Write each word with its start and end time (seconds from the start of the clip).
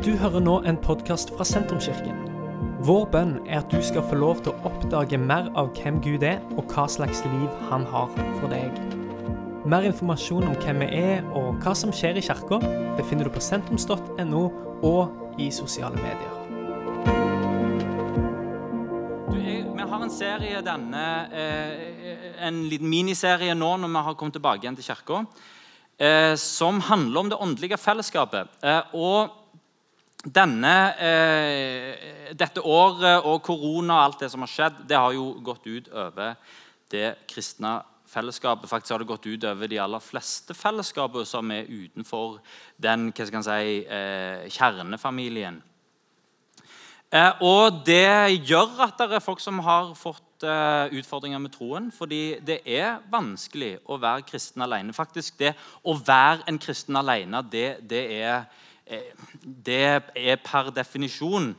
Du 0.00 0.14
hører 0.16 0.40
nå 0.40 0.54
en 0.64 0.78
podkast 0.80 1.28
fra 1.36 1.44
Sentrumskirken. 1.44 2.22
Vår 2.88 3.02
bønn 3.12 3.34
er 3.44 3.58
at 3.58 3.68
du 3.68 3.82
skal 3.84 4.00
få 4.08 4.16
lov 4.16 4.38
til 4.40 4.54
å 4.54 4.70
oppdage 4.70 5.18
mer 5.20 5.50
av 5.60 5.74
hvem 5.76 5.98
Gud 6.00 6.22
er, 6.24 6.38
og 6.56 6.70
hva 6.72 6.86
slags 6.88 7.18
liv 7.26 7.58
han 7.68 7.82
har 7.92 8.08
for 8.38 8.46
deg. 8.48 8.78
Mer 9.68 9.84
informasjon 9.84 10.46
om 10.48 10.54
hvem 10.62 10.80
vi 10.80 11.02
er 11.02 11.26
og 11.36 11.60
hva 11.60 11.74
som 11.76 11.92
skjer 11.92 12.16
i 12.16 12.22
kirka, 12.24 12.62
finner 13.10 13.28
du 13.28 13.34
på 13.34 13.42
sentrums.no 13.44 14.40
og 14.88 15.36
i 15.36 15.50
sosiale 15.52 16.00
medier. 16.00 16.32
Du, 19.26 19.36
jeg, 19.36 19.66
vi 19.68 19.88
har 19.92 20.06
en 20.06 20.14
serie 20.14 20.62
denne, 20.64 21.04
eh, 21.28 22.40
en 22.48 22.62
liten 22.72 22.88
miniserie 22.88 23.52
nå 23.52 23.74
når 23.84 23.92
vi 23.92 24.06
har 24.08 24.16
kommet 24.16 24.38
tilbake 24.40 24.64
igjen 24.64 24.80
til 24.80 24.88
kirka, 24.88 25.20
eh, 26.00 26.32
som 26.40 26.80
handler 26.88 27.20
om 27.20 27.34
det 27.34 27.42
åndelige 27.48 27.82
fellesskapet. 27.84 28.56
Eh, 28.64 28.96
og 28.96 29.36
denne, 30.24 30.74
eh, 31.00 32.32
dette 32.36 32.60
året 32.60 33.24
og 33.24 33.42
korona 33.42 33.94
og 33.94 34.04
alt 34.04 34.24
det 34.24 34.30
som 34.30 34.44
har 34.44 34.52
skjedd, 34.52 34.82
det 34.88 34.96
har 34.96 35.12
jo 35.16 35.32
gått 35.42 35.66
ut 35.66 35.88
over 35.88 36.36
det 36.90 37.14
kristne 37.30 37.78
fellesskapet. 38.10 38.68
Faktisk 38.68 38.92
har 38.92 38.98
det 38.98 39.08
gått 39.08 39.26
ut 39.26 39.44
over 39.44 39.70
de 39.70 39.78
aller 39.78 40.02
fleste 40.02 40.54
fellesskapene 40.54 41.26
som 41.26 41.50
er 41.54 41.70
utenfor 41.70 42.40
den 42.76 43.10
hva 43.12 43.26
skal 43.26 43.46
si, 43.46 43.86
eh, 43.86 44.48
kjernefamilien. 44.50 45.62
Eh, 47.10 47.32
og 47.42 47.80
det 47.86 48.38
gjør 48.46 48.84
at 48.86 48.98
det 48.98 49.16
er 49.16 49.22
folk 49.24 49.40
som 49.42 49.58
har 49.66 49.88
fått 49.98 50.44
eh, 50.46 50.92
utfordringer 50.94 51.40
med 51.42 51.50
troen. 51.50 51.88
Fordi 51.90 52.38
det 52.46 52.60
er 52.62 53.00
vanskelig 53.10 53.78
å 53.90 53.98
være 53.98 54.26
kristen 54.28 54.62
alene. 54.62 54.94
Faktisk, 54.94 55.38
det 55.38 55.56
å 55.82 55.96
være 55.98 56.46
en 56.50 56.60
kristen 56.62 56.96
alene, 57.00 57.42
det, 57.50 57.80
det, 57.90 58.04
er, 58.20 58.46
det 59.42 60.02
er 60.16 60.40
per 60.44 60.70
definisjon 60.74 61.54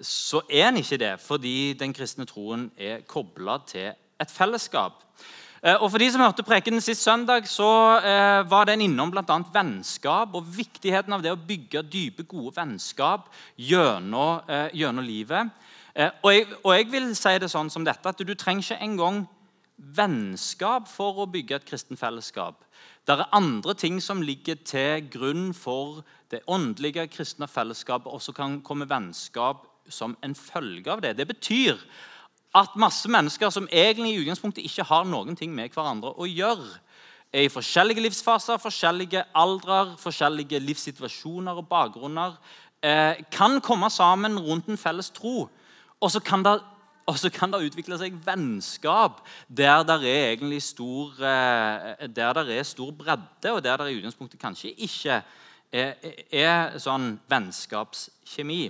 så 0.00 0.40
er 0.48 0.70
den 0.70 0.80
ikke 0.80 0.98
det, 1.00 1.12
fordi 1.20 1.72
den 1.78 1.92
kristne 1.92 2.24
troen 2.28 2.70
er 2.78 3.02
kobla 3.08 3.58
til 3.68 3.92
et 4.20 4.32
fellesskap. 4.32 5.02
Eh, 5.62 5.76
og 5.76 5.90
For 5.90 6.00
de 6.00 6.08
som 6.12 6.22
hørte 6.24 6.44
prekenen 6.46 6.80
sist 6.80 7.04
søndag, 7.04 7.44
så 7.48 7.68
eh, 8.00 8.50
var 8.50 8.64
den 8.64 8.86
innom 8.86 9.10
bl.a. 9.12 9.36
vennskap 9.52 10.34
og 10.34 10.46
viktigheten 10.56 11.12
av 11.12 11.24
det 11.24 11.34
å 11.34 11.36
bygge 11.36 11.84
dype, 11.84 12.24
gode 12.24 12.54
vennskap 12.56 13.28
gjennom, 13.56 14.40
eh, 14.48 14.70
gjennom 14.80 15.04
livet. 15.04 15.52
Og, 16.22 16.30
jeg, 16.32 16.46
og, 16.62 16.70
jeg, 16.72 16.86
vil 16.88 17.08
si 17.18 17.32
det 17.42 17.48
sånn 17.50 17.68
som 17.68 17.84
dette, 17.84 18.08
at 18.08 18.20
du 18.24 18.30
trenger 18.38 18.62
ikke 18.62 18.84
engang 18.86 19.24
vennskap 19.76 20.86
for 20.88 21.18
å 21.20 21.28
bygge 21.28 21.58
et 21.58 21.66
kristen 21.66 21.98
fellesskap. 21.98 22.62
Det 23.04 23.16
er 23.18 23.34
andre 23.36 23.74
ting 23.74 23.98
som 24.00 24.22
ligger 24.22 24.56
til 24.64 25.08
grunn 25.12 25.50
for 25.52 26.04
det 26.30 26.44
åndelige 26.46 27.06
kristne 27.10 27.48
fellesskapet, 27.48 28.12
og 28.12 28.22
så 28.22 28.32
kan 28.32 28.60
komme 28.62 28.88
vennskap 28.88 29.66
som 29.90 30.16
en 30.22 30.34
følge 30.34 30.92
av 30.92 31.02
det. 31.02 31.16
Det 31.18 31.26
betyr 31.26 31.78
at 32.54 32.76
masse 32.78 33.08
mennesker 33.10 33.50
som 33.50 33.68
egentlig 33.72 34.14
i 34.14 34.22
utgangspunktet 34.22 34.66
ikke 34.66 34.86
har 34.86 35.04
noen 35.06 35.36
ting 35.38 35.52
med 35.54 35.74
hverandre 35.74 36.14
å 36.18 36.28
gjøre, 36.28 36.70
er 37.30 37.46
i 37.46 37.52
forskjellige 37.52 38.02
livsfaser, 38.02 38.58
forskjellige 38.58 39.22
aldrer, 39.38 39.94
forskjellige 40.02 40.58
livssituasjoner 40.64 41.60
og 41.60 41.68
bakgrunner, 41.70 42.34
eh, 42.82 43.22
kan 43.30 43.60
komme 43.60 43.90
sammen 43.90 44.38
rundt 44.38 44.66
en 44.68 44.76
felles 44.76 45.10
tro. 45.10 45.48
Og 46.00 46.10
så 46.10 46.20
kan 46.20 46.42
det, 46.42 46.58
kan 47.32 47.52
det 47.52 47.62
utvikle 47.68 47.98
seg 47.98 48.18
vennskap 48.24 49.20
der 49.48 49.84
det 49.84 50.00
er 50.00 50.32
egentlig 50.32 50.62
stor, 50.62 51.12
eh, 51.22 52.08
der 52.08 52.32
det 52.32 52.58
er 52.58 52.62
stor 52.62 52.90
bredde, 52.90 53.52
og 53.52 53.62
der 53.62 53.76
det 53.76 53.92
i 53.92 54.00
utgangspunktet 54.00 54.40
kanskje 54.40 54.74
ikke 54.74 55.22
er, 55.72 55.94
er 56.30 56.78
sånn 56.82 57.14
vennskapskjemi. 57.30 58.62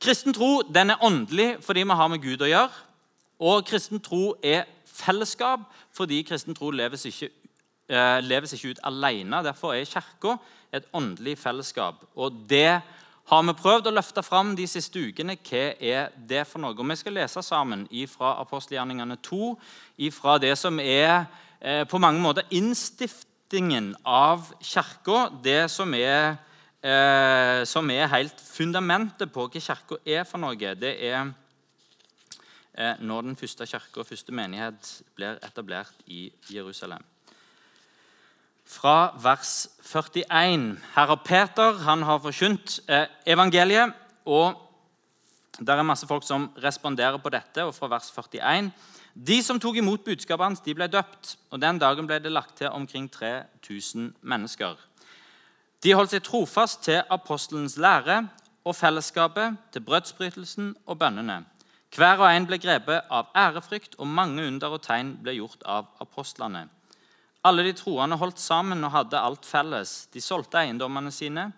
Kristen 0.00 0.32
tro 0.36 0.62
den 0.64 0.94
er 0.94 1.02
åndelig 1.04 1.58
fordi 1.64 1.84
vi 1.84 1.96
har 1.96 2.08
med 2.08 2.22
Gud 2.24 2.44
å 2.44 2.48
gjøre. 2.48 2.86
Og 3.40 3.66
kristen 3.68 4.00
tro 4.04 4.34
er 4.44 4.68
fellesskap 4.88 5.66
fordi 5.96 6.22
kristen 6.28 6.56
tro 6.56 6.70
leves 6.72 7.04
ikke, 7.08 7.30
eh, 7.88 8.20
leves 8.24 8.52
ikke 8.56 8.74
ut 8.74 8.82
alene. 8.84 9.42
Derfor 9.44 9.74
er 9.74 9.88
Kirka 9.88 10.38
et 10.72 10.86
åndelig 10.92 11.38
fellesskap. 11.38 12.04
Og 12.16 12.32
det 12.48 12.82
har 13.30 13.42
vi 13.46 13.52
prøvd 13.54 13.86
å 13.86 13.94
løfte 13.94 14.22
fram 14.26 14.54
de 14.56 14.66
siste 14.66 14.98
ukene. 14.98 15.36
Hva 15.36 15.64
er 15.80 16.08
det 16.28 16.46
for 16.46 16.58
noe? 16.58 16.74
Og 16.74 16.88
Vi 16.88 16.96
skal 16.96 17.12
lese 17.12 17.42
sammen 17.42 17.86
fra 18.08 18.40
apostelgjerningene 18.40 19.16
2, 19.22 19.58
fra 20.10 20.38
det 20.38 20.56
som 20.58 20.80
er 20.80 21.26
eh, 21.60 21.84
på 21.84 21.98
mange 21.98 22.20
måter 22.20 22.42
innstiftingen 23.50 23.96
av 24.04 24.52
Kirka. 24.60 25.30
Det 25.42 25.70
som 25.70 25.92
er 25.94 26.38
eh, 26.82 27.64
som 27.64 27.90
er 27.90 28.06
helt 28.08 28.38
fundamentet 28.40 29.32
på 29.32 29.48
hva 29.48 29.60
Kirka 29.60 29.98
er 30.06 30.24
for 30.24 30.38
noe, 30.38 30.54
det 30.54 30.94
er 31.02 31.32
eh, 32.74 32.94
når 33.00 33.22
den 33.22 33.36
første 33.36 33.66
kirke 33.66 34.00
og 34.00 34.06
første 34.06 34.32
menighet 34.32 35.02
blir 35.16 35.38
etablert 35.42 35.92
i 36.06 36.30
Jerusalem. 36.48 37.02
Fra 38.64 39.12
vers 39.18 39.68
41. 39.82 40.78
Herre 40.94 41.16
Peter 41.18 41.82
han 41.82 42.02
har 42.02 42.20
forkynt 42.22 42.80
eh, 42.88 43.08
evangeliet. 43.26 43.92
og 44.24 44.54
der 45.58 45.76
er 45.76 45.82
masse 45.82 46.06
folk 46.06 46.22
som 46.24 46.52
responderer 46.62 47.18
på 47.18 47.28
dette. 47.28 47.64
og 47.64 47.74
fra 47.74 47.88
vers 47.88 48.10
41. 48.10 48.70
De 49.14 49.42
som 49.42 49.58
tok 49.60 49.80
imot 49.80 50.04
budskapet 50.06 50.44
hans, 50.44 50.62
de 50.64 50.74
ble 50.74 50.86
døpt. 50.88 51.36
og 51.50 51.60
Den 51.60 51.78
dagen 51.78 52.06
ble 52.06 52.20
det 52.22 52.32
lagt 52.32 52.56
til 52.58 52.68
omkring 52.68 53.10
3000 53.10 54.14
mennesker. 54.22 54.76
De 55.82 55.94
holdt 55.96 56.12
seg 56.12 56.22
trofast 56.22 56.84
til 56.84 57.02
apostelens 57.10 57.78
lære 57.80 58.28
og 58.64 58.76
fellesskapet, 58.76 59.56
til 59.72 59.80
brødsbrytelsen 59.80 60.74
og 60.86 60.98
bønnene. 60.98 61.44
Hver 61.96 62.20
og 62.20 62.28
en 62.30 62.46
ble 62.46 62.58
grepet 62.62 63.08
av 63.10 63.32
ærefrykt, 63.34 63.96
og 63.98 64.06
mange 64.06 64.44
under 64.46 64.76
og 64.76 64.82
tegn 64.84 65.16
ble 65.24 65.34
gjort 65.40 65.64
av 65.66 65.88
apostlene. 66.04 66.68
Alle 67.42 67.64
de 67.64 67.72
troende 67.72 68.18
holdt 68.20 68.38
sammen 68.38 68.84
og 68.84 68.92
hadde 68.92 69.18
alt 69.18 69.48
felles. 69.48 70.06
De 70.12 70.20
solgte 70.20 70.60
eiendommene 70.60 71.10
sine 71.10 71.48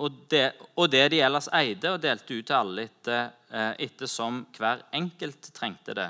og 0.00 0.22
det, 0.30 0.46
og 0.80 0.88
det 0.88 1.10
de 1.12 1.20
ellers 1.20 1.50
eide, 1.52 1.90
og 1.92 2.00
delte 2.00 2.38
ut 2.38 2.46
til 2.46 2.56
alle 2.56 2.86
etter, 2.88 3.34
eh, 3.50 3.72
etter 3.84 4.08
som 4.08 4.46
hver 4.56 4.86
enkelt 4.96 5.50
trengte 5.52 5.94
det. 5.98 6.08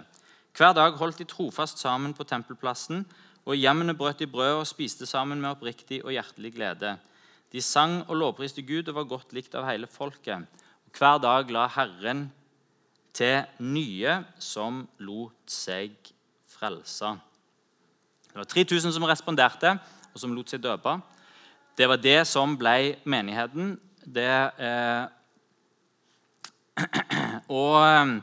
Hver 0.60 0.74
dag 0.76 0.92
holdt 1.00 1.16
de 1.16 1.24
trofast 1.24 1.78
sammen 1.80 2.12
på 2.12 2.24
tempelplassen, 2.28 3.06
og 3.48 3.56
hjemmene 3.56 3.94
brøt 3.96 4.18
de 4.20 4.26
brød 4.28 4.58
og 4.58 4.66
spiste 4.68 5.06
sammen 5.08 5.38
med 5.40 5.54
oppriktig 5.54 6.02
og 6.04 6.12
hjertelig 6.12 6.50
glede. 6.52 6.90
De 7.48 7.62
sang 7.64 8.02
og 8.02 8.18
lovpriste 8.20 8.60
Gud 8.68 8.90
og 8.92 8.98
var 8.98 9.06
godt 9.08 9.30
likt 9.32 9.54
av 9.56 9.64
hele 9.64 9.88
folket. 9.88 10.44
Hver 10.92 11.16
dag 11.24 11.48
la 11.48 11.62
Herren 11.72 12.26
til 13.16 13.40
nye 13.64 14.18
som 14.36 14.82
lot 15.00 15.48
seg 15.48 15.94
frelse. 16.52 17.14
Det 18.28 18.36
var 18.42 18.48
3000 18.52 18.92
som 18.92 19.06
responderte, 19.08 19.72
og 20.12 20.20
som 20.20 20.34
lot 20.36 20.52
seg 20.52 20.60
døpe. 20.60 20.92
Det 21.78 21.88
var 21.88 22.02
det 22.04 22.18
som 22.28 22.52
ble 22.60 22.98
menigheten. 23.08 23.78
Det, 24.04 24.28
eh, 24.60 25.08
og, 27.62 28.20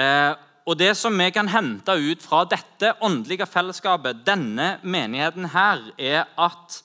eh, 0.00 0.48
og 0.66 0.78
det 0.78 0.92
som 0.96 1.18
vi 1.18 1.30
kan 1.34 1.48
hente 1.50 1.94
ut 1.98 2.22
fra 2.22 2.44
dette 2.46 2.94
åndelige 3.02 3.46
fellesskapet, 3.50 4.22
denne 4.26 4.76
menigheten 4.82 5.50
her, 5.50 5.82
er 5.98 6.24
at 6.38 6.82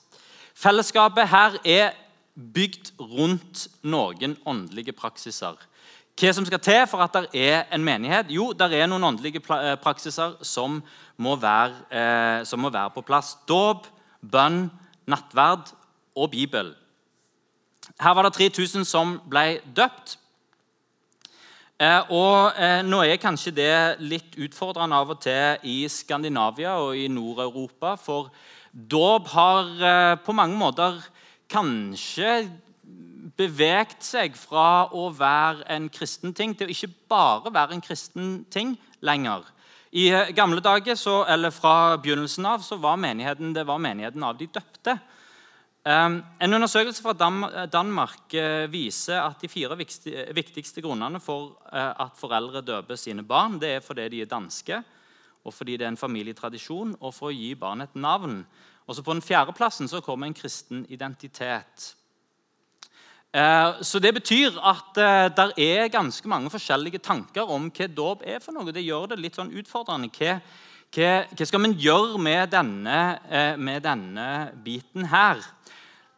Fellesskapet 0.58 1.28
her 1.30 1.54
er 1.64 1.92
bygd 2.34 2.90
rundt 2.98 3.68
noen 3.86 4.34
åndelige 4.46 4.94
praksiser. 4.96 5.54
Hva 6.18 6.32
som 6.34 6.46
skal 6.48 6.58
til 6.62 6.80
for 6.90 7.04
at 7.04 7.14
det 7.14 7.44
er 7.46 7.68
en 7.74 7.84
menighet? 7.86 8.32
Jo, 8.34 8.50
det 8.50 8.72
er 8.74 8.88
noen 8.90 9.06
åndelige 9.06 9.38
eh, 9.54 9.76
praksiser 9.78 10.34
som 10.42 10.80
må 11.16 11.36
være, 11.38 11.76
eh, 11.94 12.40
som 12.42 12.58
må 12.58 12.72
være 12.74 12.90
på 12.96 13.04
plass. 13.06 13.36
Dåp, 13.46 13.86
bønn, 14.18 14.64
nattverd 15.06 15.70
og 16.18 16.32
Bibel. 16.34 16.74
Her 18.02 18.18
var 18.18 18.26
det 18.26 18.34
3000 18.34 18.82
som 18.84 19.20
ble 19.30 19.60
døpt. 19.76 20.18
Eh, 21.78 22.08
og 22.10 22.56
eh, 22.58 22.80
Nå 22.82 23.04
er 23.06 23.20
kanskje 23.22 23.52
det 23.54 23.74
litt 24.02 24.32
utfordrende 24.34 24.96
av 24.98 25.12
og 25.14 25.20
til 25.22 25.62
i 25.70 25.84
Skandinavia 25.86 26.72
og 26.82 26.96
i 26.98 27.06
Nord-Europa. 27.06 27.94
for 27.94 28.32
Dåp 28.72 29.28
har 29.30 29.68
eh, 29.78 30.16
på 30.18 30.34
mange 30.34 30.58
måter 30.58 30.98
kanskje 31.48 32.48
beveget 33.38 34.02
seg 34.02 34.34
fra 34.34 34.90
å 34.90 35.06
være 35.14 35.68
en 35.70 35.86
kristen 35.88 36.34
ting 36.34 36.56
til 36.58 36.66
å 36.66 36.74
ikke 36.74 36.90
bare 37.08 37.54
være 37.54 37.78
en 37.78 37.84
kristen 37.84 38.44
ting 38.50 38.74
lenger. 38.98 39.46
I 39.94 40.10
gamle 40.34 40.60
dager, 40.60 40.98
så, 40.98 41.22
eller 41.30 41.54
Fra 41.54 41.96
begynnelsen 41.96 42.44
av 42.44 42.66
så 42.66 42.76
var 42.76 42.98
menigheten, 42.98 43.54
det 43.54 43.64
var 43.66 43.78
menigheten 43.78 44.26
av 44.26 44.34
de 44.36 44.50
døpte. 44.50 44.98
En 45.88 46.54
undersøkelse 46.54 47.00
fra 47.00 47.14
Danmark 47.72 48.34
uh, 48.36 48.66
viser 48.68 49.22
at 49.22 49.40
de 49.40 49.48
fire 49.48 49.76
viktigste, 49.78 50.82
grunnene 50.84 51.20
for 51.22 51.54
uh, 51.72 51.94
at 52.04 52.18
foreldre 52.18 52.60
døper 52.60 52.98
sine 53.00 53.24
barn, 53.24 53.56
det 53.62 53.70
er 53.78 53.84
fordi 53.84 54.08
de 54.12 54.20
er 54.20 54.28
danske, 54.28 54.82
og 55.44 55.54
fordi 55.54 55.78
det 55.78 55.86
er 55.86 55.94
en 55.94 56.00
familietradisjon, 56.00 56.92
og 57.00 57.14
for 57.16 57.30
å 57.30 57.36
gi 57.36 57.54
barnet 57.56 57.88
et 57.88 58.02
navn. 58.02 58.42
Og 58.88 58.96
så 58.96 59.02
På 59.02 59.16
den 59.16 59.24
fjerdeplassen 59.24 59.88
kommer 60.02 60.26
en 60.26 60.36
kristen 60.36 60.84
identitet. 60.88 61.94
Eh, 63.32 63.82
så 63.84 64.00
det 64.00 64.14
betyr 64.16 64.56
at 64.64 64.96
eh, 64.96 65.26
det 65.36 65.52
er 65.60 65.90
ganske 65.92 66.28
mange 66.28 66.48
forskjellige 66.48 67.02
tanker 67.04 67.44
om 67.44 67.68
hva 67.68 67.88
dåp 67.92 68.24
er 68.24 68.40
for 68.40 68.56
noe. 68.56 68.72
Det 68.72 68.84
gjør 68.86 69.10
det 69.10 69.20
litt 69.20 69.36
sånn 69.36 69.52
utfordrende. 69.52 70.08
Hva, 70.16 70.38
hva, 70.96 71.10
hva 71.28 71.48
skal 71.50 71.60
man 71.60 71.76
gjøre 71.76 72.16
med 72.24 72.54
denne, 72.54 73.02
eh, 73.28 73.60
med 73.60 73.84
denne, 73.84 74.28
biten 74.64 75.10
her? 75.12 75.44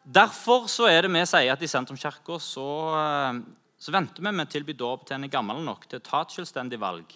Derfor 0.05 0.69
så 0.71 0.89
er 0.89 1.05
det 1.05 1.13
vi 1.13 1.25
sier 1.29 1.53
at 1.53 1.63
i 1.63 1.69
Sentrumskirka 1.71 2.39
så, 2.41 2.69
så 3.77 3.93
venter 3.95 4.25
vi 4.25 4.33
med 4.33 4.49
å 4.49 4.53
tilby 4.53 4.75
dåp 4.75 5.07
til 5.07 5.19
en 5.19 5.27
er 5.27 5.33
gammel 5.33 5.61
nok 5.65 5.89
til 5.89 6.01
å 6.01 6.07
ta 6.07 6.23
et 6.25 6.37
selvstendig 6.37 6.81
valg. 6.81 7.11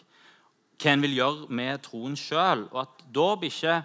Hva 0.81 0.93
en 0.93 1.05
vil 1.05 1.17
gjøre 1.17 1.49
med 1.55 1.85
troen 1.87 2.19
sjøl. 2.19 2.67
Og 2.73 2.83
at 2.83 3.07
dåp 3.15 3.47
ikke 3.49 3.79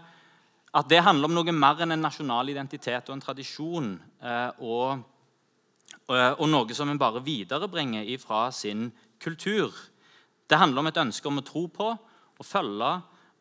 at 0.79 0.89
det 0.89 0.99
handler 1.05 1.29
om 1.29 1.39
noe 1.39 1.55
mer 1.55 1.79
enn 1.81 1.95
en 1.95 2.03
nasjonal 2.05 2.51
identitet 2.51 3.07
og 3.09 3.15
en 3.15 3.23
tradisjon. 3.23 3.93
og 4.59 4.99
Eh, 6.09 6.33
og 6.41 6.47
noe 6.49 6.75
som 6.75 6.89
en 6.89 6.99
bare 6.99 7.21
viderebringer 7.21 8.07
ifra 8.15 8.49
sin 8.51 8.89
kultur. 9.21 9.73
Det 10.49 10.57
handler 10.57 10.81
om 10.81 10.89
et 10.89 11.01
ønske 11.01 11.29
om 11.29 11.41
å 11.41 11.45
tro 11.45 11.67
på, 11.69 11.89
å 12.39 12.45
følge 12.45 12.93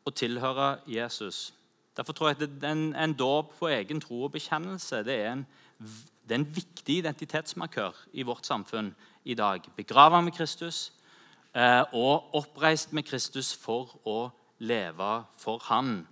og 0.05 0.17
tilhøre 0.17 0.69
Jesus. 0.89 1.53
Derfor 1.99 2.15
tror 2.15 2.29
jeg 2.31 2.43
at 2.47 2.65
en, 2.71 2.93
en 2.95 3.15
dåp 3.19 3.57
på 3.59 3.69
egen 3.75 4.01
tro 4.01 4.23
og 4.29 4.37
bekjennelse 4.37 5.03
det 5.07 5.17
er, 5.19 5.33
en, 5.33 5.47
det 6.23 6.37
er 6.37 6.39
en 6.39 6.51
viktig 6.55 7.01
identitetsmarkør 7.03 7.97
i 8.15 8.23
vårt 8.23 8.47
samfunn 8.47 8.93
i 9.27 9.35
dag. 9.35 9.67
Begrava 9.77 10.21
med 10.23 10.37
Kristus 10.37 10.93
eh, 11.55 11.83
og 11.93 12.37
oppreist 12.39 12.95
med 12.95 13.09
Kristus 13.09 13.51
for 13.59 13.99
å 14.07 14.29
leve 14.63 15.11
for 15.43 15.59
Han. 15.67 16.07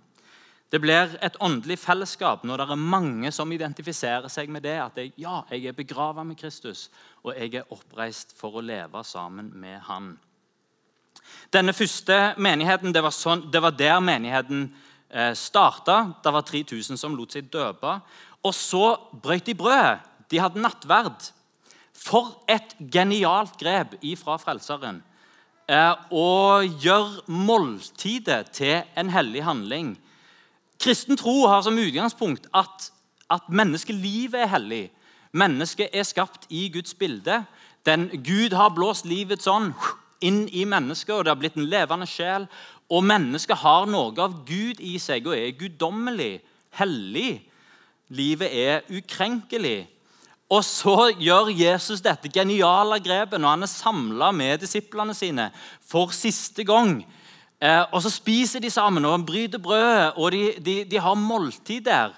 Det 0.67 0.81
blir 0.83 1.15
et 1.23 1.39
åndelig 1.39 1.77
fellesskap 1.79 2.43
når 2.43 2.59
det 2.59 2.65
er 2.75 2.87
mange 2.91 3.31
som 3.31 3.51
identifiserer 3.55 4.27
seg 4.27 4.51
med 4.51 4.65
det. 4.67 4.75
At 4.83 4.99
jeg, 4.99 5.13
ja, 5.23 5.39
jeg 5.51 5.69
er 5.69 5.77
begrava 5.77 6.25
med 6.27 6.35
Kristus, 6.35 6.89
og 7.23 7.31
jeg 7.31 7.55
er 7.55 7.71
oppreist 7.71 8.35
for 8.35 8.59
å 8.59 8.65
leve 8.65 9.03
sammen 9.07 9.53
med 9.55 9.79
Han. 9.87 10.17
Denne 11.53 11.73
første 11.73 12.33
menigheten, 12.37 12.93
Det 12.93 13.03
var, 13.03 13.11
sånn, 13.11 13.47
det 13.51 13.61
var 13.61 13.71
der 13.71 13.99
menigheten 13.99 14.67
eh, 15.09 15.33
starta. 15.33 16.13
Det 16.23 16.33
var 16.33 16.45
3000 16.47 16.99
som 16.99 17.15
lot 17.15 17.35
seg 17.35 17.51
døpe. 17.53 17.99
Og 18.43 18.53
så 18.55 18.95
brøt 19.23 19.45
de 19.45 19.55
brødet. 19.57 19.99
De 20.31 20.39
hadde 20.39 20.61
nattverd. 20.61 21.31
For 21.97 22.35
et 22.49 22.75
genialt 22.93 23.57
grep 23.59 23.95
ifra 24.05 24.37
Frelseren. 24.41 25.01
Eh, 25.67 25.93
å 26.11 26.61
gjøre 26.63 27.25
måltidet 27.27 28.51
til 28.55 28.83
en 28.95 29.09
hellig 29.11 29.43
handling 29.43 29.95
Kristen 30.79 31.17
tro 31.17 31.47
har 31.47 31.63
som 31.65 31.77
utgangspunkt 31.77 32.47
at, 32.55 32.91
at 33.33 33.49
menneskelivet 33.49 34.43
er 34.43 34.51
hellig. 34.51 34.83
Mennesket 35.33 35.93
er 35.93 36.05
skapt 36.05 36.45
i 36.53 36.67
Guds 36.73 36.93
bilde. 36.93 37.43
Den, 37.85 38.09
Gud 38.23 38.53
har 38.53 38.75
blåst 38.75 39.07
livets 39.09 39.47
ånd 39.49 39.73
inn 40.21 40.45
i 40.49 40.65
mennesket, 40.65 41.13
og 41.13 41.25
det 41.25 41.33
har 41.33 41.39
blitt 41.39 41.57
en 41.57 41.69
levende 41.69 42.07
sjel. 42.09 42.47
Og 42.87 43.03
mennesket 43.03 43.59
har 43.59 43.87
noe 43.89 44.15
av 44.23 44.41
Gud 44.47 44.79
i 44.79 44.95
seg 45.01 45.27
og 45.27 45.35
er 45.35 45.55
guddommelig, 45.59 46.39
hellig. 46.79 47.41
Livet 48.15 48.53
er 48.53 48.87
ukrenkelig. 48.87 49.87
Og 50.47 50.63
så 50.63 51.09
gjør 51.19 51.51
Jesus 51.51 51.99
dette 51.99 52.31
geniale 52.31 53.01
grepet 53.03 53.41
når 53.41 53.57
han 53.57 53.67
er 53.67 53.71
samla 53.71 54.31
med 54.31 54.61
disiplene 54.63 55.15
sine 55.17 55.49
for 55.83 56.15
siste 56.15 56.63
gang 56.63 57.01
Eh, 57.57 57.83
og 57.91 58.01
Så 58.01 58.09
spiser 58.13 58.61
de 58.61 58.69
sammen 58.69 59.05
og 59.05 59.25
bryter 59.25 59.57
brødet, 59.57 60.13
og 60.15 60.31
de, 60.31 60.53
de, 60.65 60.83
de, 60.85 60.99
har 60.99 61.13
måltid 61.13 61.81
der. 61.81 62.13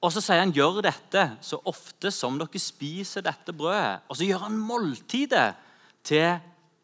Og 0.00 0.12
Så 0.12 0.22
sier 0.24 0.40
han 0.40 0.54
gjør 0.56 0.80
dette 0.80 1.26
så 1.44 1.60
ofte 1.68 2.10
som 2.10 2.38
dere 2.40 2.58
spiser 2.58 3.20
dette 3.20 3.52
brødet. 3.52 4.00
Og 4.08 4.16
så 4.16 4.24
gjør 4.24 4.46
han 4.48 4.56
måltidet 4.56 5.52
til 6.04 6.38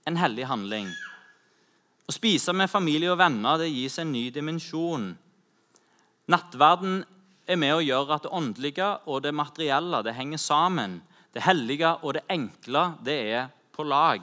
en 0.07 0.17
hellig 0.17 0.47
handling. 0.47 0.91
Å 2.07 2.15
spise 2.15 2.53
med 2.55 2.71
familie 2.71 3.11
og 3.11 3.19
venner 3.19 3.59
det 3.59 3.73
gis 3.73 3.99
en 3.99 4.13
ny 4.15 4.29
dimensjon. 4.31 5.09
Nattverden 6.31 7.01
er 7.47 7.59
med 7.59 7.75
å 7.75 7.83
gjøre 7.83 8.15
at 8.15 8.27
det 8.27 8.35
åndelige 8.35 8.91
og 9.11 9.25
det 9.25 9.35
materielle 9.35 10.03
det 10.07 10.15
henger 10.15 10.39
sammen. 10.39 11.01
Det 11.35 11.43
hellige 11.43 11.97
og 12.03 12.15
det 12.15 12.23
enkle 12.31 12.85
det 13.07 13.17
er 13.35 13.49
på 13.75 13.87
lag. 13.87 14.23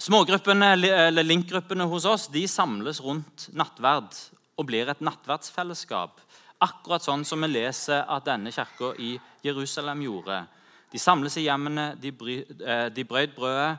Smågruppene, 0.00 0.70
eller 1.10 1.26
Link-gruppene 1.26 1.84
hos 1.90 2.06
oss 2.08 2.28
de 2.32 2.46
samles 2.48 3.02
rundt 3.04 3.50
nattverd 3.52 4.14
og 4.56 4.68
blir 4.70 4.88
et 4.88 5.02
nattverdsfellesskap. 5.02 6.22
Akkurat 6.62 7.02
sånn 7.02 7.26
som 7.26 7.42
vi 7.42 7.50
leser 7.50 8.06
at 8.06 8.30
denne 8.30 8.54
kirka 8.54 8.94
i 9.02 9.16
Jerusalem 9.44 10.06
gjorde. 10.06 10.44
De 10.90 11.02
samles 11.02 11.36
i 11.38 11.48
hjemmene, 11.48 11.92
de, 12.00 12.14
bry, 12.14 12.40
eh, 12.46 12.86
de 12.94 13.04
brøt 13.06 13.34
brødet, 13.36 13.78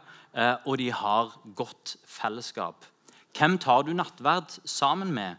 og 0.66 0.78
de 0.80 0.92
har 0.92 1.34
godt 1.56 1.96
fellesskap. 2.08 2.86
Hvem 3.38 3.58
tar 3.58 3.82
du 3.88 3.94
nattverd 3.94 4.60
sammen 4.66 5.12
med? 5.14 5.36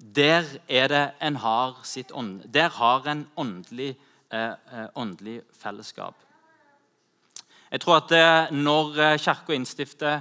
Der, 0.00 0.44
er 0.68 0.88
har, 1.36 1.82
ånd, 2.14 2.40
der 2.54 2.68
har 2.68 3.06
en 3.10 3.26
åndelig, 3.36 3.96
eh, 4.32 4.86
åndelig 4.94 5.42
fellesskap. 5.52 6.14
Jeg 7.70 7.80
tror 7.80 7.96
at 7.96 8.12
eh, 8.12 8.56
når 8.56 8.98
eh, 8.98 9.18
kirka 9.18 9.52
innstifter 9.52 10.20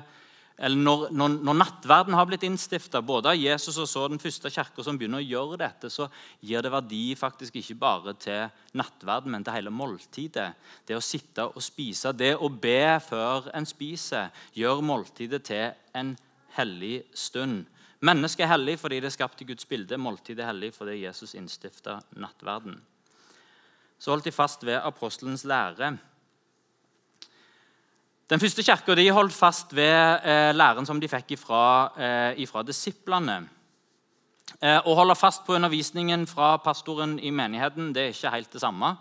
eller 0.59 0.75
når, 0.75 1.05
når, 1.15 1.35
når, 1.47 1.55
nattverden 1.61 2.15
har 2.17 2.25
blitt 2.27 2.43
innstifta, 2.43 2.99
både 3.05 3.31
av 3.31 3.39
Jesus 3.39 3.77
og 3.79 3.87
så 3.87 4.01
den 4.11 4.19
første 4.19 4.51
kirka 4.51 4.83
som 4.83 4.97
begynner 4.99 5.21
å 5.21 5.23
gjøre 5.23 5.59
dette, 5.61 5.87
så 5.87 6.09
gir 6.43 6.65
det 6.65 6.71
verdi 6.73 7.15
faktisk 7.15 7.55
ikke 7.61 7.77
bare 7.79 8.13
til 8.19 8.49
nattverden, 8.75 9.31
men 9.31 9.45
til 9.45 9.55
hele 9.55 9.71
måltidet. 9.71 10.49
Det 10.83 10.97
å 10.97 11.03
sitte 11.03 11.47
og 11.47 11.63
spise, 11.63 12.11
det 12.11 12.33
å 12.35 12.51
be 12.51 12.99
før 13.05 13.47
en 13.55 13.67
spiser, 13.69 14.33
gjør 14.57 14.83
måltidet 14.83 15.45
til 15.47 15.95
en 15.95 16.11
hellig 16.57 17.05
stund. 17.15 17.63
Mennesket 18.03 18.43
er 18.43 18.53
hellig 18.57 18.75
fordi 18.83 18.99
det 18.99 19.13
er 19.13 19.15
skapt 19.15 19.41
i 19.43 19.47
Guds 19.47 19.67
bilde. 19.67 19.95
Måltidet 19.99 20.43
er 20.43 20.51
hellig 20.51 20.73
fordi 20.75 21.01
Jesus 21.05 21.37
innstifta 21.39 22.01
nattverden. 22.19 22.75
Så 23.99 24.11
holdt 24.11 24.27
de 24.27 24.35
fast 24.35 24.63
ved 24.67 24.79
apostelens 24.79 25.43
lære. 25.47 25.97
Den 28.29 28.37
første 28.37 28.61
kirka 28.61 28.93
de 28.93 29.07
holdt 29.09 29.33
fast 29.33 29.71
ved 29.73 30.21
eh, 30.21 30.51
læren 30.53 30.85
som 30.85 30.99
de 31.01 31.07
fikk 31.09 31.31
ifra, 31.33 31.61
eh, 31.97 32.41
ifra 32.43 32.61
disiplene. 32.61 33.39
Eh, 34.61 34.77
å 34.85 34.93
holde 34.93 35.15
fast 35.17 35.47
på 35.47 35.55
undervisningen 35.57 36.27
fra 36.29 36.51
pastoren 36.61 37.15
i 37.25 37.31
menigheten 37.33 37.89
det 37.95 38.03
er 38.03 38.13
ikke 38.13 38.33
helt 38.35 38.53
det 38.53 38.61
samme. 38.61 38.91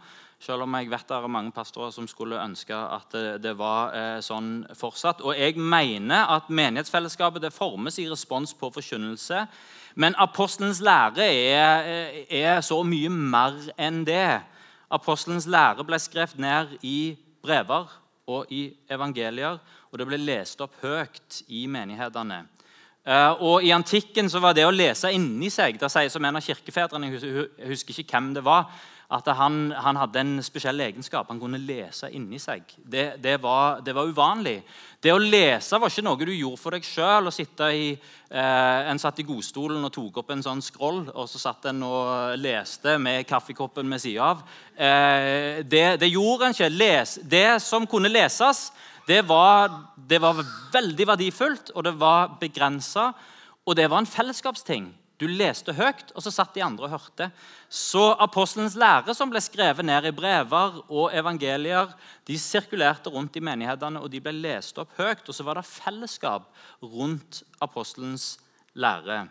Selv 0.41 0.65
om 0.65 0.79
jeg 0.79 0.89
vet 0.89 1.05
det 1.11 1.19
er 1.19 1.29
mange 1.29 1.53
pastorer 1.53 1.93
som 1.93 2.09
skulle 2.09 2.41
ønske 2.41 2.73
at 2.73 3.19
det, 3.43 3.53
var 3.59 3.93
eh, 3.93 4.23
sånn 4.25 4.65
fortsatt. 4.73 5.21
Og 5.21 5.37
jeg 5.37 5.61
mener 5.61 6.25
at 6.39 6.49
menighetsfellesskapet 6.49 7.45
det 7.45 7.53
formes 7.53 8.01
i 8.01 8.09
respons 8.09 8.57
på 8.57 8.73
forkynnelse. 8.73 9.45
Men 10.01 10.17
apostelens 10.17 10.81
lære 10.81 11.29
er, 11.29 11.85
eh, 11.85 12.25
er 12.33 12.65
så 12.65 12.81
mye 12.81 13.13
mer 13.13 13.61
enn 13.77 14.07
det. 14.09 14.41
Apostelens 14.89 15.45
lære 15.45 15.85
ble 15.85 16.01
skrevet 16.01 16.41
ned 16.41 16.79
i 16.81 17.19
brever 17.45 17.93
og 18.29 18.53
i 18.53 18.69
evangelier, 18.93 19.59
og 19.89 19.99
det 19.99 20.07
ble 20.09 20.21
lest 20.21 20.61
opp 20.61 20.77
høyt 20.83 21.43
i 21.49 21.65
menighetene. 21.71 22.43
Eh, 23.09 23.33
og 23.41 23.65
I 23.65 23.73
antikken 23.73 24.29
så 24.29 24.41
var 24.45 24.57
det 24.57 24.67
å 24.69 24.75
lese 24.75 25.09
inni 25.15 25.49
seg 25.49 25.79
Det 25.81 25.89
sier 25.89 26.11
som 26.13 26.25
en 26.29 26.37
av 26.37 26.45
kirkefedrene, 26.45 27.09
jeg 27.09 27.71
husker 27.71 28.03
ikke 28.03 28.19
hvem 28.19 28.35
det 28.37 28.45
var, 28.45 28.69
at 29.09 29.29
han, 29.39 29.71
han, 29.73 29.97
hadde 29.97 30.21
en 30.21 30.43
spesiell 30.45 30.83
egenskap. 30.85 31.31
Han 31.31 31.41
kunne 31.41 31.61
lese 31.63 32.11
inni 32.13 32.37
seg. 32.43 32.67
Det, 32.77 33.15
det, 33.25 33.39
var, 33.41 33.81
det, 33.81 33.95
var, 33.97 34.11
uvanlig. 34.11 34.59
Det 35.01 35.15
å 35.15 35.23
lese 35.23 35.79
var 35.81 35.89
ikke 35.89 36.05
noe 36.05 36.29
du 36.29 36.35
gjorde 36.35 36.61
for 36.61 36.77
deg 36.77 36.85
sjøl. 36.85 37.31
Eh, 37.33 38.91
en 38.93 39.01
satt 39.01 39.23
i 39.23 39.25
godstolen 39.25 39.81
og 39.89 39.95
tok 39.95 40.21
opp 40.21 40.35
en 40.35 40.45
sånn 40.45 40.61
scroll, 40.61 41.07
og 41.15 41.25
så 41.33 41.41
satt 41.41 41.71
en 41.71 41.81
og 41.89 42.37
leste 42.37 42.99
med 43.01 43.25
kaffekoppen 43.31 43.89
ved 43.97 44.05
sida 44.05 44.29
av. 44.35 44.45
Eh, 44.77 45.65
det, 45.65 45.87
det, 46.05 46.13
gjorde 46.13 46.51
en 46.51 46.59
ikke. 46.59 46.71
Les, 46.77 47.17
det 47.25 47.49
som 47.65 47.89
kunne 47.89 48.13
leses, 48.13 48.67
det 49.09 49.23
var, 49.25 49.73
var 50.21 50.45
veldig 50.75 51.09
verdifullt, 51.15 51.73
og 51.73 51.89
det 51.89 51.97
var 51.97 52.37
begrensa. 52.43 53.15
Og 53.65 53.77
det 53.77 53.89
var 53.89 54.05
en 54.05 54.09
fellesskapsting. 54.09 54.93
Du 55.19 55.27
leste 55.27 55.75
høyt, 55.75 56.13
og 56.15 56.23
så 56.23 56.31
satt 56.31 56.55
de 56.55 56.63
andre 56.63 56.87
og 56.87 56.93
hørte. 56.93 57.27
Så 57.69 58.05
apostelens 58.23 58.77
lære, 58.79 59.15
som 59.19 59.31
ble 59.33 59.43
skrevet 59.43 59.83
ned 59.83 60.07
i 60.07 60.13
brever 60.15 60.77
og 60.87 61.11
evangelier, 61.11 61.91
de 62.29 62.37
sirkulerte 62.39 63.11
rundt 63.11 63.35
i 63.37 63.43
menighetene, 63.43 63.99
og 63.99 64.13
de 64.13 64.21
ble 64.23 64.37
lest 64.37 64.79
opp 64.79 64.95
høyt. 64.99 65.27
Og 65.27 65.35
så 65.35 65.47
var 65.47 65.59
det 65.59 65.67
fellesskap 65.67 66.47
rundt 66.85 67.43
apostelens 67.65 68.37
lære. 68.79 69.25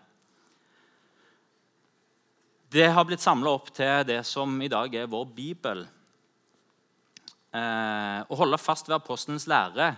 Det 2.67 2.89
har 2.91 3.08
blitt 3.08 3.24
samla 3.24 3.53
opp 3.56 3.72
til 3.72 4.03
det 4.10 4.20
som 4.27 4.60
i 4.60 4.67
dag 4.67 4.91
er 4.91 5.08
vår 5.08 5.29
bibel. 5.32 5.86
Eh, 7.56 8.20
å 8.27 8.39
holde 8.44 8.60
fast 8.60 8.89
ved 8.91 8.98
apostelens 9.00 9.48
lære 9.48 9.94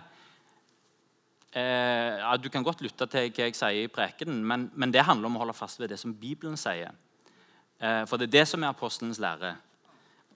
eh, 1.52 2.18
ja, 2.20 2.36
Du 2.36 2.48
kan 2.48 2.64
godt 2.64 2.82
lytte 2.82 3.06
til 3.06 3.30
hva 3.30 3.46
jeg 3.46 3.56
sier 3.56 3.84
i 3.84 3.92
prekenen, 3.92 4.44
men, 4.44 4.70
men, 4.74 4.92
det 4.92 5.04
handler 5.06 5.30
om 5.30 5.36
å 5.36 5.42
holde 5.44 5.56
fast 5.56 5.80
ved 5.80 5.90
det 5.90 5.98
som 5.98 6.14
Bibelen 6.14 6.56
sier. 6.56 6.94
Eh, 7.80 8.04
for 8.06 8.16
det 8.16 8.28
er 8.28 8.38
det 8.40 8.46
som 8.48 8.62
er 8.62 8.72
apostelens 8.72 9.20
lære. 9.20 9.54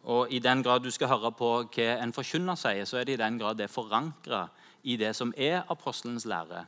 Og 0.05 0.33
i 0.33 0.39
den 0.39 0.63
grad 0.63 0.85
du 0.85 0.91
skal 0.93 1.09
høre 1.09 1.33
på 1.33 1.51
hva 1.65 1.89
en 2.03 2.13
forkynner 2.13 2.59
sier, 2.61 2.85
så 2.85 3.01
er 3.01 3.09
det 3.09 3.17
i 3.17 3.23
den 3.23 3.39
grad 3.41 3.57
det 3.57 3.69
er 3.69 3.73
forankra 3.73 4.47
i 4.85 4.99
det 5.01 5.15
som 5.17 5.33
er 5.37 5.63
apostelens 5.73 6.27
lære. 6.29 6.67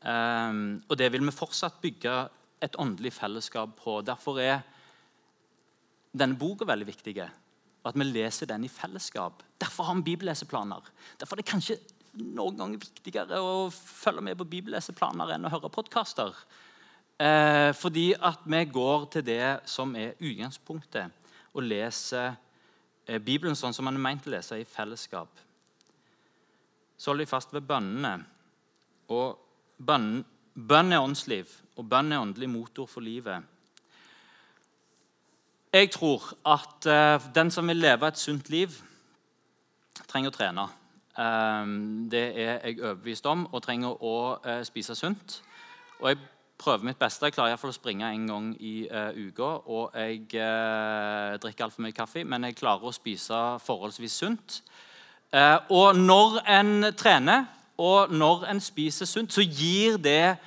Eh, 0.00 0.64
og 0.88 0.98
det 0.98 1.12
vil 1.12 1.26
vi 1.26 1.34
fortsatt 1.34 1.80
bygge 1.82 2.16
et 2.62 2.78
åndelig 2.78 3.12
fellesskap 3.14 3.76
på. 3.78 4.00
Derfor 4.02 4.40
er 4.42 4.62
denne 6.16 6.38
boka 6.38 6.66
veldig 6.68 6.88
viktig. 6.88 7.18
At 7.86 7.96
vi 7.96 8.04
leser 8.04 8.48
den 8.50 8.64
i 8.66 8.72
fellesskap. 8.72 9.42
Derfor 9.60 9.84
har 9.84 9.94
vi 9.98 10.10
bibelleseplaner. 10.10 10.90
Derfor 11.20 11.36
er 11.36 11.42
det 11.42 11.50
kanskje 11.50 11.78
noen 12.16 12.56
ganger 12.58 12.80
viktigere 12.82 13.40
å 13.42 13.68
følge 13.74 14.24
med 14.24 14.38
på 14.38 14.46
bibelleseplaner 14.48 15.34
enn 15.34 15.46
å 15.46 15.52
høre 15.52 15.70
podkaster. 15.72 16.34
Eh, 17.18 17.72
fordi 17.74 18.12
at 18.14 18.44
vi 18.46 18.62
går 18.70 19.08
til 19.12 19.24
det 19.26 19.60
som 19.66 19.94
er 19.98 20.14
utgangspunktet, 20.22 21.10
og 21.54 21.66
leser 21.66 22.36
eh, 23.06 23.18
Bibelen 23.18 23.58
sånn 23.58 23.74
som 23.74 23.88
man 23.88 23.98
er 23.98 24.04
meint 24.04 24.26
å 24.28 24.32
lese 24.32 24.60
i 24.60 24.66
fellesskap. 24.68 25.40
Så 26.98 27.10
holder 27.10 27.26
vi 27.26 27.30
fast 27.30 27.54
ved 27.54 27.66
bønnene. 27.66 28.14
Og 29.14 29.38
bønn, 29.78 30.24
bønn 30.54 30.94
er 30.94 31.02
åndsliv, 31.02 31.50
og 31.78 31.86
bønn 31.90 32.12
er 32.12 32.22
åndelig 32.22 32.50
motor 32.50 32.86
for 32.90 33.02
livet. 33.02 33.42
Jeg 35.74 35.90
tror 35.94 36.30
at 36.48 36.86
eh, 36.86 37.30
den 37.34 37.50
som 37.54 37.66
vil 37.68 37.82
leve 37.82 38.08
et 38.08 38.20
sunt 38.20 38.46
liv, 38.50 38.78
trenger 40.06 40.30
å 40.30 40.38
trene. 40.38 40.70
Um, 41.18 42.08
det 42.10 42.24
er 42.38 42.60
jeg 42.62 42.82
overbevist 42.82 43.26
om, 43.26 43.46
og 43.52 43.62
trenger 43.62 44.02
å 44.04 44.18
uh, 44.38 44.60
spise 44.66 44.94
sunt. 44.94 45.40
Og 45.98 46.12
jeg 46.12 46.20
prøver 46.58 46.86
mitt 46.86 46.98
beste. 46.98 47.26
Jeg 47.26 47.34
klarer 47.34 47.54
iallfall 47.54 47.72
å 47.74 47.76
springe 47.76 48.06
en 48.06 48.26
gang 48.30 48.52
i 48.62 48.74
uh, 48.86 49.10
uka. 49.16 49.48
Og 49.66 49.96
jeg 49.98 50.28
uh, 50.38 51.34
drikker 51.42 51.66
altfor 51.66 51.82
mye 51.86 51.96
kaffe, 51.96 52.22
men 52.24 52.46
jeg 52.46 52.58
klarer 52.60 52.86
å 52.86 52.94
spise 52.94 53.40
forholdsvis 53.66 54.20
sunt. 54.24 54.60
Og 55.68 55.98
når 55.98 56.38
en 56.48 56.86
trener, 56.96 57.42
og 57.76 58.14
når 58.14 58.46
en 58.48 58.62
spiser 58.64 59.04
sunt, 59.04 59.34
så 59.34 59.42
gir 59.44 59.98
det 60.00 60.38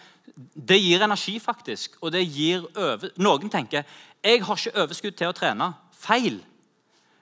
det 0.56 0.80
gir 0.82 1.04
energi, 1.06 1.36
faktisk. 1.40 2.00
Og 2.02 2.12
det 2.16 2.24
gir 2.26 2.64
over... 2.76 3.12
Noen 3.22 3.52
tenker 3.52 3.84
jeg 4.24 4.44
har 4.46 4.58
ikke 4.58 4.82
overskudd 4.84 5.18
til 5.18 5.32
å 5.32 5.36
trene. 5.36 5.72
Feil. 5.98 6.40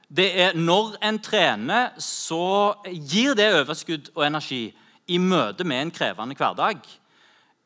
Det 0.10 0.42
er 0.42 0.56
Når 0.58 0.96
en 1.06 1.20
trener, 1.22 1.92
så 2.01 2.74
gir 2.86 3.36
det 3.38 3.51
overskudd 3.62 4.10
og 4.16 4.25
energi 4.25 4.63
i 5.08 5.18
møte 5.18 5.63
med 5.63 5.82
en 5.82 5.92
krevende 5.94 6.36
hverdag. 6.38 6.82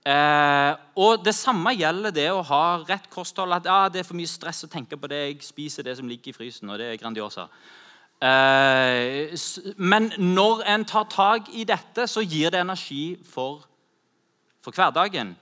Eh, 0.03 0.75
og 0.99 1.23
Det 1.23 1.35
samme 1.35 1.71
gjelder 1.71 2.11
det 2.11 2.27
å 2.31 2.43
ha 2.43 2.83
rett 2.83 3.07
kosthold. 3.09 3.53
At 3.55 3.65
ja, 3.65 3.87
det 3.89 4.01
er 4.01 4.07
for 4.07 4.19
mye 4.19 4.27
stress 4.27 4.65
å 4.65 4.71
tenke 4.71 4.99
på 4.99 5.07
det. 5.07 5.21
Jeg 5.29 5.43
spiser 5.43 5.83
det 5.83 5.95
som 5.97 6.07
ligger 6.07 6.33
i 6.33 6.35
frysen, 6.35 6.69
og 6.69 6.79
det 6.79 6.91
er 6.91 6.99
Grandiosa. 6.99 7.47
Eh, 8.19 9.31
men 9.77 10.11
når 10.19 10.65
en 10.75 10.85
tar 10.85 11.07
tak 11.11 11.47
i 11.55 11.63
dette, 11.63 12.07
så 12.07 12.21
gir 12.21 12.51
det 12.51 12.59
energi 12.59 13.15
for, 13.23 13.63
for 14.63 14.75
hverdagen. 14.75 15.37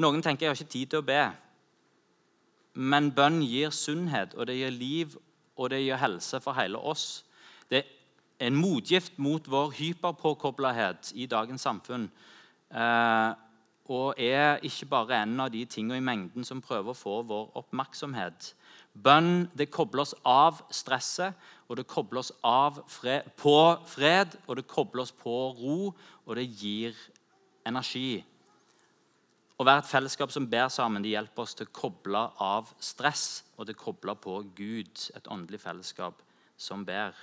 Noen 0.00 0.22
tenker 0.22 0.46
jeg 0.46 0.52
har 0.52 0.60
ikke 0.60 0.76
tid 0.76 0.92
til 0.92 1.00
å 1.00 1.06
be. 1.06 1.24
Men 2.74 3.10
bønn 3.12 3.42
gir 3.44 3.70
sunnhet, 3.70 4.34
og 4.34 4.46
det 4.48 4.56
gir 4.56 4.72
liv 4.72 5.16
og 5.56 5.70
det 5.70 5.82
gir 5.84 6.00
helse 6.00 6.40
for 6.40 6.56
hele 6.56 6.78
oss. 6.78 7.24
Det 7.70 7.82
er 7.82 8.46
en 8.48 8.56
motgift 8.56 9.18
mot 9.18 9.48
vår 9.50 9.74
hyperpåkoblethet 9.78 11.12
i 11.14 11.26
dagens 11.30 11.62
samfunn. 11.62 12.08
Eh, 12.72 13.30
og 13.92 14.14
er 14.16 14.62
ikke 14.64 14.88
bare 14.88 15.22
en 15.22 15.40
av 15.42 15.50
de 15.52 15.64
tingene 15.68 15.98
i 16.00 16.04
mengden 16.04 16.46
som 16.46 16.62
prøver 16.64 16.92
å 16.92 16.96
få 16.96 17.20
vår 17.28 17.50
oppmerksomhet. 17.60 18.52
Bønn 18.92 19.48
det 19.56 19.70
kobler 19.72 20.04
oss 20.04 20.14
av 20.28 20.62
stresset, 20.72 21.36
og 21.68 21.76
det 21.76 21.86
kobler 21.90 22.22
oss 22.22 22.32
av 22.44 22.82
fred, 22.88 23.28
på 23.36 23.56
fred, 23.88 24.36
og 24.46 24.58
det 24.58 24.68
kobler 24.70 25.04
oss 25.04 25.12
på 25.16 25.34
ro, 25.58 25.92
og 26.26 26.36
det 26.36 26.46
gir 26.46 26.96
energi. 27.66 28.22
Å 29.60 29.66
være 29.66 29.82
et 29.82 29.90
fellesskap 29.90 30.32
som 30.32 30.46
ber 30.48 30.70
sammen, 30.72 31.02
det 31.04 31.12
hjelper 31.12 31.44
oss 31.44 31.54
til 31.58 31.68
å 31.68 31.74
koble 31.76 32.22
av 32.42 32.70
stress 32.82 33.42
og 33.56 33.66
til 33.66 33.76
å 33.76 33.82
koble 33.82 34.14
på 34.18 34.38
Gud. 34.56 35.04
Et 35.16 35.28
åndelig 35.30 35.60
fellesskap 35.62 36.22
som 36.56 36.84
ber. 36.86 37.14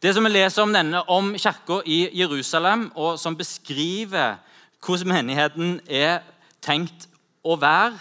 Det 0.00 0.14
som 0.14 0.24
vi 0.24 0.30
leser 0.30 0.62
om 0.62 0.72
denne 0.72 1.02
om 1.12 1.32
kirka 1.36 1.80
i 1.84 2.06
Jerusalem, 2.16 2.88
og 2.94 3.18
som 3.20 3.36
beskriver 3.36 4.38
hvordan 4.84 5.10
menigheten 5.10 5.80
er 5.88 6.20
tenkt 6.64 7.08
å 7.44 7.56
være, 7.60 7.98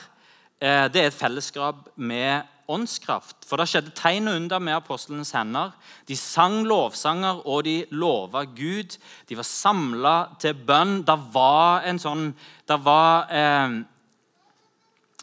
eh, 0.62 0.88
det 0.92 1.02
er 1.02 1.08
et 1.10 1.18
fellesskap 1.18 1.90
med 1.96 2.46
åndskraft. 2.72 3.46
For 3.46 3.60
det 3.60 3.68
skjedde 3.70 3.94
tegn 3.98 4.30
og 4.30 4.40
under 4.40 4.62
med 4.64 4.78
apostlenes 4.78 5.34
hender. 5.36 5.74
De 6.10 6.18
sang 6.18 6.64
lovsanger, 6.68 7.42
og 7.46 7.66
de 7.68 7.78
lova 7.94 8.46
Gud. 8.46 8.98
De 9.30 9.38
var 9.38 9.48
samla 9.50 10.16
til 10.42 10.56
bønn. 10.68 11.02
Det 11.06 11.18
var 11.34 11.86
en 11.90 12.02
sånn 12.02 12.34
Det 12.68 12.80
var, 12.82 13.28
eh, 13.30 13.84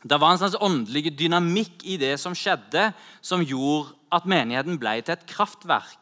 det 0.05 0.21
var 0.21 0.31
en 0.31 0.39
slags 0.39 0.55
åndelig 0.61 1.19
dynamikk 1.19 1.83
i 1.83 1.97
det 1.97 2.21
som 2.21 2.35
skjedde, 2.35 2.93
som 3.21 3.43
gjorde 3.43 3.95
at 4.13 4.25
menigheten 4.25 4.79
ble 4.79 5.03
til 5.03 5.15
et 5.17 5.27
kraftverk 5.27 6.02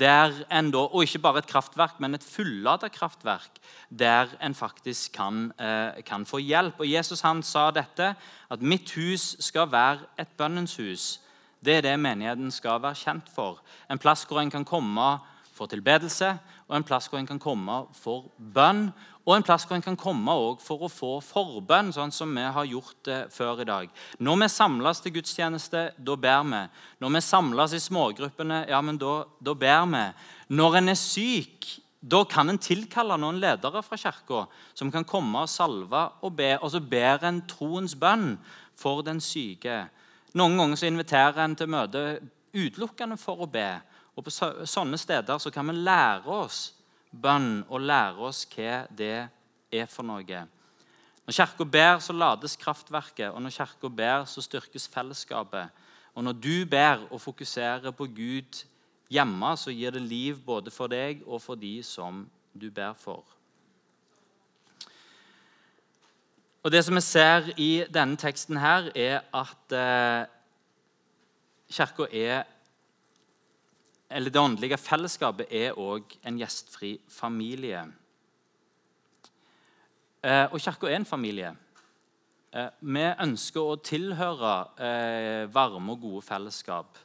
der 0.00 0.32
en 0.48 0.70
da, 0.72 0.86
og 0.88 1.04
ikke 1.04 1.20
bare 1.22 1.42
et 1.42 1.48
kraftverk, 1.50 1.98
men 2.00 2.16
et 2.16 2.24
fullada 2.24 2.88
kraftverk, 2.88 3.60
der 3.90 4.32
en 4.42 4.54
faktisk 4.54 5.12
kan, 5.12 5.52
eh, 5.60 6.02
kan, 6.06 6.26
få 6.26 6.40
hjelp. 6.40 6.80
Og 6.80 6.90
Jesus 6.90 7.20
han 7.20 7.42
sa 7.42 7.70
dette, 7.70 8.14
at 8.50 8.62
'mitt 8.62 8.94
hus 8.96 9.36
skal 9.40 9.72
være 9.72 9.98
et 10.18 10.28
bønnens 10.38 10.76
hus'. 10.76 11.20
Det 11.64 11.76
er 11.76 11.80
det 11.80 12.00
menigheten 12.00 12.50
skal 12.50 12.82
være 12.82 12.94
kjent 12.94 13.28
for. 13.34 13.60
En 13.90 13.98
plass 13.98 14.24
hvor 14.24 14.40
en 14.40 14.50
kan 14.50 14.64
komme 14.64 15.18
for 15.60 15.68
tilbedelse, 15.68 16.32
og 16.70 16.76
en 16.76 16.86
plass 16.86 17.10
hvor 17.10 17.20
en 17.20 17.28
kan 17.28 17.40
komme 17.42 17.82
for 17.98 18.30
bønn. 18.38 18.86
Og 19.28 19.34
en 19.36 19.44
plass 19.44 19.66
hvor 19.68 19.76
en 19.76 19.84
kan 19.84 19.98
komme 20.00 20.32
for 20.64 20.86
å 20.86 20.88
få 20.88 21.10
forbønn, 21.20 21.92
sånn 21.92 22.14
som 22.14 22.32
vi 22.32 22.46
har 22.54 22.70
gjort 22.70 22.96
det 23.04 23.18
før 23.34 23.60
i 23.60 23.68
dag. 23.68 23.90
Når 24.18 24.38
vi 24.40 24.48
samles 24.54 25.02
til 25.04 25.14
gudstjeneste, 25.18 25.82
da 25.98 26.16
ber 26.16 26.48
vi. 26.48 26.62
Når 27.04 27.12
vi 27.18 27.22
samles 27.26 27.76
i 27.76 27.82
smågruppene, 27.84 28.64
ja, 28.72 28.80
men 28.80 28.98
da, 28.98 29.20
da 29.44 29.54
ber 29.54 29.84
vi. 29.92 30.02
Når 30.56 30.80
en 30.80 30.94
er 30.94 30.98
syk, 30.98 31.68
da 32.00 32.22
kan 32.24 32.48
en 32.48 32.58
tilkalle 32.58 33.20
noen 33.20 33.42
ledere 33.42 33.84
fra 33.84 34.00
kirka 34.00 34.46
som 34.72 34.88
kan 34.90 35.04
komme 35.04 35.44
og 35.44 35.52
salve 35.52 36.06
og 36.24 36.32
be. 36.40 36.54
Og 36.56 36.72
så 36.72 36.80
ber 36.80 37.28
en 37.28 37.44
troens 37.50 37.92
bønn 38.00 38.38
for 38.80 39.04
den 39.04 39.20
syke. 39.20 39.84
Noen 40.40 40.56
ganger 40.56 40.80
så 40.80 40.88
inviterer 40.88 41.44
en 41.44 41.58
til 41.58 41.68
møte 41.68 42.04
utelukkende 42.56 43.20
for 43.20 43.44
å 43.44 43.50
be. 43.50 43.68
Og 44.20 44.26
På 44.26 44.32
sånne 44.68 44.98
steder 45.00 45.38
så 45.40 45.48
kan 45.48 45.70
vi 45.70 45.80
lære 45.80 46.28
oss 46.28 46.74
bønn 47.10 47.62
og 47.72 47.80
lære 47.80 48.26
oss 48.28 48.42
hva 48.52 48.82
det 48.92 49.14
er 49.72 49.86
for 49.88 50.04
noe. 50.04 50.42
Når 51.24 51.36
Kirka 51.38 51.64
ber, 51.64 52.02
så 52.04 52.12
lades 52.12 52.58
kraftverket, 52.60 53.30
og 53.32 53.40
når 53.40 53.54
Kirka 53.54 53.88
ber, 53.88 54.26
så 54.28 54.44
styrkes 54.44 54.88
fellesskapet. 54.92 55.72
Og 56.12 56.26
når 56.26 56.36
du 56.36 56.66
ber 56.68 57.06
og 57.08 57.20
fokuserer 57.22 57.96
på 57.96 58.10
Gud 58.12 58.60
hjemme, 59.08 59.56
så 59.56 59.72
gir 59.72 59.96
det 59.96 60.04
liv 60.04 60.44
både 60.44 60.70
for 60.70 60.92
deg 60.92 61.24
og 61.24 61.40
for 61.40 61.56
de 61.56 61.78
som 61.86 62.26
du 62.52 62.68
ber 62.68 62.92
for. 63.00 63.24
Og 66.60 66.72
Det 66.72 66.84
som 66.84 66.94
vi 66.94 67.00
ser 67.00 67.54
i 67.56 67.86
denne 67.88 68.20
teksten, 68.20 68.60
her, 68.60 68.92
er 68.94 69.22
at 69.32 69.72
eh, 69.72 70.26
Kirka 71.72 72.04
er 72.12 72.44
eller 74.10 74.30
det 74.30 74.40
åndelige 74.40 74.78
fellesskapet 74.80 75.52
er 75.54 75.78
òg 75.78 76.16
en 76.26 76.38
gjestfri 76.40 76.96
familie. 77.08 77.84
Eh, 80.24 80.46
og 80.50 80.60
Kirka 80.60 80.88
er 80.90 80.98
en 80.98 81.06
familie. 81.06 81.52
Eh, 82.52 82.66
vi 82.82 83.04
ønsker 83.22 83.62
å 83.62 83.78
tilhøre 83.78 84.54
eh, 84.82 85.44
varme 85.54 85.94
og 85.94 86.02
gode 86.02 86.24
fellesskap. 86.26 86.98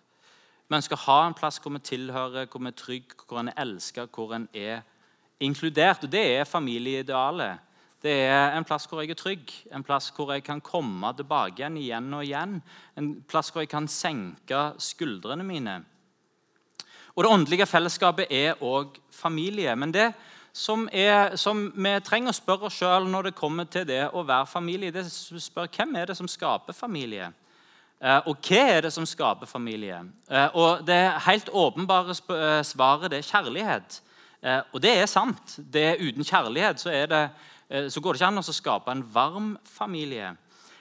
Vi 0.66 0.76
ønsker 0.76 0.98
å 0.98 1.06
ha 1.06 1.20
en 1.28 1.38
plass 1.38 1.62
hvor 1.62 1.76
vi 1.76 1.84
tilhører, 1.86 2.50
hvor 2.50 2.64
vi 2.66 2.74
er 2.74 2.80
trygge, 2.82 3.22
hvor 3.28 3.44
en 3.44 3.54
er 3.54 3.62
elsket, 3.62 4.10
hvor 4.10 4.34
en 4.34 4.50
er 4.52 4.82
inkludert. 5.40 6.04
Og 6.04 6.12
det 6.12 6.26
er 6.40 6.50
familieidealet. 6.50 7.62
Det 8.02 8.16
er 8.26 8.58
en 8.58 8.66
plass 8.66 8.90
hvor 8.90 9.02
jeg 9.02 9.14
er 9.14 9.22
trygg, 9.22 9.54
en 9.74 9.86
plass 9.86 10.12
hvor 10.14 10.34
jeg 10.34 10.44
kan 10.46 10.60
komme 10.62 11.14
tilbake 11.18 11.62
igjen 11.62 11.78
igjen 11.78 12.14
og 12.14 12.26
igjen. 12.26 12.60
En 12.98 13.14
plass 13.30 13.54
hvor 13.54 13.64
jeg 13.64 13.72
kan 13.72 13.88
senke 13.90 14.72
skuldrene 14.82 15.46
mine. 15.46 15.84
Og 17.16 17.24
det 17.24 17.32
åndelige 17.32 17.66
fellesskapet 17.66 18.32
er 18.32 18.60
òg 18.64 18.98
familie. 19.12 19.76
Men 19.76 19.94
det 19.94 20.10
som, 20.56 20.90
er, 20.92 21.36
som, 21.40 21.70
vi 21.76 21.94
trenger 22.04 22.32
å 22.32 22.36
spørre 22.36 22.68
oss 22.68 22.78
sjøl 22.80 23.08
når 23.12 23.30
det 23.30 23.38
kommer 23.40 23.68
til 23.72 23.88
det 23.88 24.04
å 24.12 24.24
være 24.28 24.48
familie, 24.52 24.92
det 24.92 25.06
er 25.06 25.42
spør 25.42 25.72
hvem 25.72 25.96
er 26.00 26.12
det 26.12 26.18
som 26.20 26.28
skaper 26.32 26.76
familie. 26.76 27.32
Eh, 28.04 28.28
og 28.28 28.40
hva 28.44 28.64
er 28.76 28.86
det 28.86 28.92
som 28.94 29.08
skaper 29.08 29.48
familie? 29.48 30.02
Eh, 30.30 30.48
og 30.60 30.86
Det 30.86 31.02
helt 31.28 31.50
åpenbare 31.50 32.12
eh, 32.12 32.64
svaret 32.68 33.12
det 33.12 33.22
er 33.22 33.30
kjærlighet. 33.32 34.02
Og 34.46 34.82
det 34.82 34.92
er 34.94 35.08
sant. 35.10 35.56
Det 35.58 35.96
uten 35.98 36.22
kjærlighet 36.22 36.78
så, 36.78 36.92
det, 37.10 37.22
så 37.90 38.02
går 38.02 38.14
det 38.14 38.20
ikke 38.20 38.28
an 38.28 38.38
å 38.38 38.54
skape 38.54 38.94
en 38.94 39.02
varm 39.10 39.48
familie. 39.66 40.36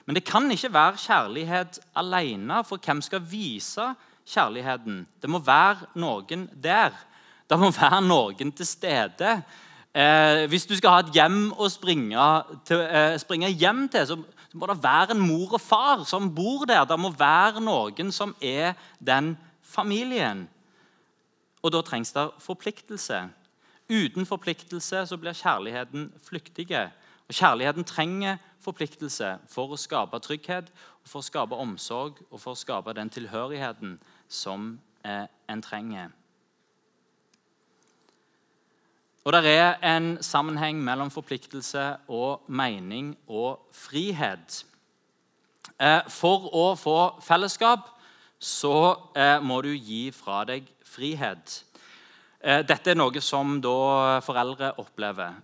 Men 0.05 0.19
det 0.19 0.21
kan 0.27 0.45
ikke 0.53 0.69
være 0.69 1.01
kjærlighet 1.01 1.79
alene, 1.97 2.59
for 2.67 2.77
hvem 2.77 3.01
skal 3.01 3.23
vise 3.25 3.87
kjærligheten? 4.25 5.05
Det 5.21 5.29
må 5.29 5.39
være 5.39 5.89
noen 5.95 6.49
der. 6.63 6.95
Det 7.49 7.59
må 7.59 7.69
være 7.73 8.01
noen 8.01 8.51
til 8.51 8.67
stede. 8.67 9.37
Eh, 9.95 10.45
hvis 10.51 10.65
du 10.65 10.75
skal 10.75 10.91
ha 10.91 11.03
et 11.03 11.13
hjem 11.15 11.53
å 11.55 11.69
springe, 11.71 12.25
til, 12.67 12.81
eh, 12.81 13.17
springe 13.21 13.47
hjem 13.47 13.87
til, 13.89 14.07
så, 14.07 14.17
så, 14.51 14.57
må 14.57 14.67
det 14.67 14.83
være 14.83 15.15
en 15.15 15.23
mor 15.23 15.53
og 15.53 15.61
far 15.61 16.03
som 16.03 16.27
bor 16.35 16.65
der. 16.65 16.83
Det 16.85 16.99
må 16.99 17.13
være 17.15 17.63
noen 17.63 18.11
som 18.11 18.35
er 18.41 18.73
den 18.99 19.37
familien. 19.63 20.49
Og 21.63 21.71
da 21.71 21.81
trengs 21.81 22.11
det 22.11 22.27
forpliktelse. 22.39 23.29
Uten 23.89 24.25
forpliktelse 24.25 25.05
så 25.07 25.17
blir 25.17 25.37
kjærligheten 25.37 26.11
flyktig. 26.27 26.67
Og 27.27 27.33
Kjærligheten 27.33 27.83
trenger 27.83 28.37
forpliktelse 28.61 29.37
for 29.47 29.71
å 29.71 29.79
skape 29.79 30.19
trygghet, 30.19 30.69
for 31.05 31.21
å 31.21 31.25
skape 31.25 31.55
omsorg 31.55 32.19
og 32.31 32.39
for 32.41 32.53
å 32.53 32.59
skape 32.59 32.93
den 32.97 33.09
tilhørigheten 33.13 33.99
som 34.27 34.79
eh, 35.05 35.25
en 35.49 35.61
trenger. 35.61 36.13
Og 39.25 39.33
Det 39.33 39.57
er 39.57 39.79
en 39.81 40.17
sammenheng 40.21 40.77
mellom 40.83 41.09
forpliktelse 41.09 41.95
og 42.07 42.43
mening 42.47 43.15
og 43.27 43.59
frihet. 43.73 44.65
Eh, 45.81 46.01
for 46.13 46.45
å 46.53 46.65
få 46.77 46.99
fellesskap 47.25 47.87
så 48.37 48.75
eh, 49.17 49.39
må 49.41 49.63
du 49.65 49.71
gi 49.73 50.11
fra 50.13 50.43
deg 50.45 50.67
frihet. 50.85 51.55
Eh, 52.37 52.61
dette 52.69 52.93
er 52.93 52.99
noe 52.99 53.23
som 53.25 53.57
foreldre 54.27 54.75
opplever. 54.77 55.41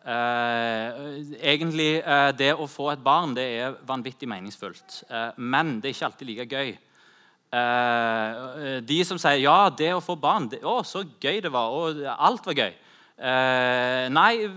Egentlig, 1.42 2.04
Det 2.38 2.54
å 2.54 2.70
få 2.70 2.92
et 2.92 3.04
barn 3.04 3.34
det 3.34 3.48
er 3.64 3.82
vanvittig 3.82 4.30
meningsfullt, 4.30 5.04
men 5.38 5.80
det 5.82 5.90
er 5.90 5.96
ikke 5.96 6.06
alltid 6.06 6.28
like 6.28 6.46
gøy. 6.46 6.78
De 7.52 8.98
som 9.04 9.18
sier 9.20 9.42
ja, 9.44 9.58
det 9.76 9.90
å 9.92 10.04
få 10.04 10.16
barn 10.16 10.46
det, 10.54 10.62
Å, 10.64 10.78
så 10.88 11.02
gøy 11.20 11.42
det 11.44 11.52
var. 11.52 11.74
og 11.76 12.00
Alt 12.16 12.46
var 12.48 12.56
gøy. 12.56 12.72
Eh, 13.22 14.08
nei, 14.10 14.48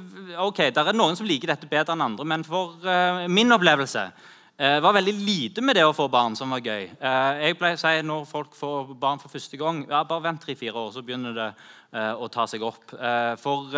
ok, 0.40 0.62
det 0.72 0.80
er 0.80 0.96
noen 0.96 1.18
som 1.18 1.26
liker 1.28 1.50
dette 1.52 1.68
bedre 1.68 1.92
enn 1.92 2.04
andre, 2.06 2.24
men 2.24 2.44
for 2.46 2.80
eh, 2.88 3.26
min 3.28 3.52
opplevelse 3.52 4.06
uh, 4.60 4.78
var 4.84 4.96
veldig 4.98 5.14
lite 5.18 5.64
med 5.64 5.78
det 5.78 5.86
å 5.86 5.94
få 5.96 6.08
barn 6.12 6.36
som 6.38 6.52
var 6.54 6.64
gøy. 6.64 6.90
jeg 7.00 7.56
pleier 7.60 7.78
å 7.78 7.82
si 7.82 7.94
når 8.06 8.28
folk 8.30 8.54
får 8.58 8.94
barn 9.00 9.22
for 9.22 9.32
første 9.32 9.60
gang 9.60 9.84
ja, 9.88 10.04
bare 10.04 10.28
vent 10.28 10.42
tre-fire 10.42 10.76
år, 10.76 10.92
så 10.94 11.02
begynner 11.02 11.34
det 11.34 11.48
å 11.94 12.26
ta 12.26 12.42
seg 12.50 12.62
opp. 12.66 12.90
for 13.38 13.68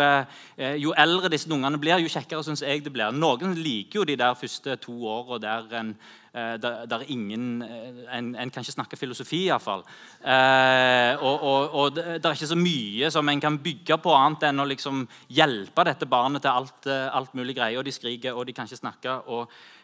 jo 0.81 0.93
eldre 0.97 1.29
disse 1.29 1.49
ungene 1.53 1.77
blir, 1.77 1.99
jo 2.01 2.09
kjekkere 2.09 2.41
syns 2.41 2.63
jeg 2.65 2.81
det 2.81 2.89
blir. 2.89 3.13
Noen 3.13 3.53
liker 3.53 3.99
jo 3.99 4.07
de 4.09 4.15
der 4.17 4.33
første 4.33 4.73
to 4.81 4.95
åra 5.05 5.37
der 5.37 5.75
en 5.77 5.91
Eh, 6.37 6.57
der, 6.61 7.03
ingen, 7.07 7.61
eh, 7.61 8.17
en, 8.17 8.35
en, 8.35 8.49
kan 8.49 8.61
ikke 8.61 8.71
snakke 8.75 8.97
filosofi, 8.99 9.39
iallfall. 9.47 9.81
Eh, 10.21 11.23
og, 11.23 11.41
og, 11.41 11.71
og 11.73 11.95
det 11.95 12.19
er 12.19 12.35
ikke 12.35 12.49
så 12.51 12.57
mye 12.59 13.09
som 13.09 13.29
en 13.31 13.41
kan 13.41 13.57
bygge 13.63 13.97
på, 14.03 14.13
annet 14.13 14.45
enn 14.49 14.61
å 14.61 14.67
liksom 14.69 15.07
hjelpe 15.33 15.85
dette 15.87 16.05
barnet 16.05 16.45
til 16.45 16.51
alt, 16.51 16.85
eh, 16.85 17.07
alt 17.09 17.33
mulig 17.33 17.55
greier. 17.57 17.79
Og 17.79 17.87
de 17.87 17.95
skriker, 17.95 18.37
og 18.37 18.45
de 18.45 18.53
kan 18.53 18.69
ikke 18.69 18.81
snakke. 18.83 19.15
Og, 19.33 19.47
eh, 19.47 19.47
det, 19.47 19.55
det, 19.55 19.76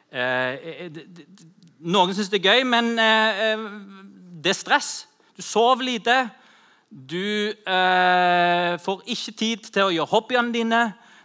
noen 1.84 2.14
syns 2.14 2.30
det 2.30 2.40
er 2.42 2.52
gøy, 2.54 2.66
men 2.70 2.94
eh, 3.02 3.64
det 4.44 4.54
er 4.54 4.60
stress. 4.60 4.92
Du 5.34 5.42
sover 5.42 5.88
lite. 5.88 6.18
Du 6.94 7.50
får 8.86 9.00
ikke 9.10 9.32
tid 9.34 9.64
til 9.74 9.88
å 9.88 9.94
gjøre 9.96 10.12
hobbyene 10.12 10.54
dine. 10.54 10.82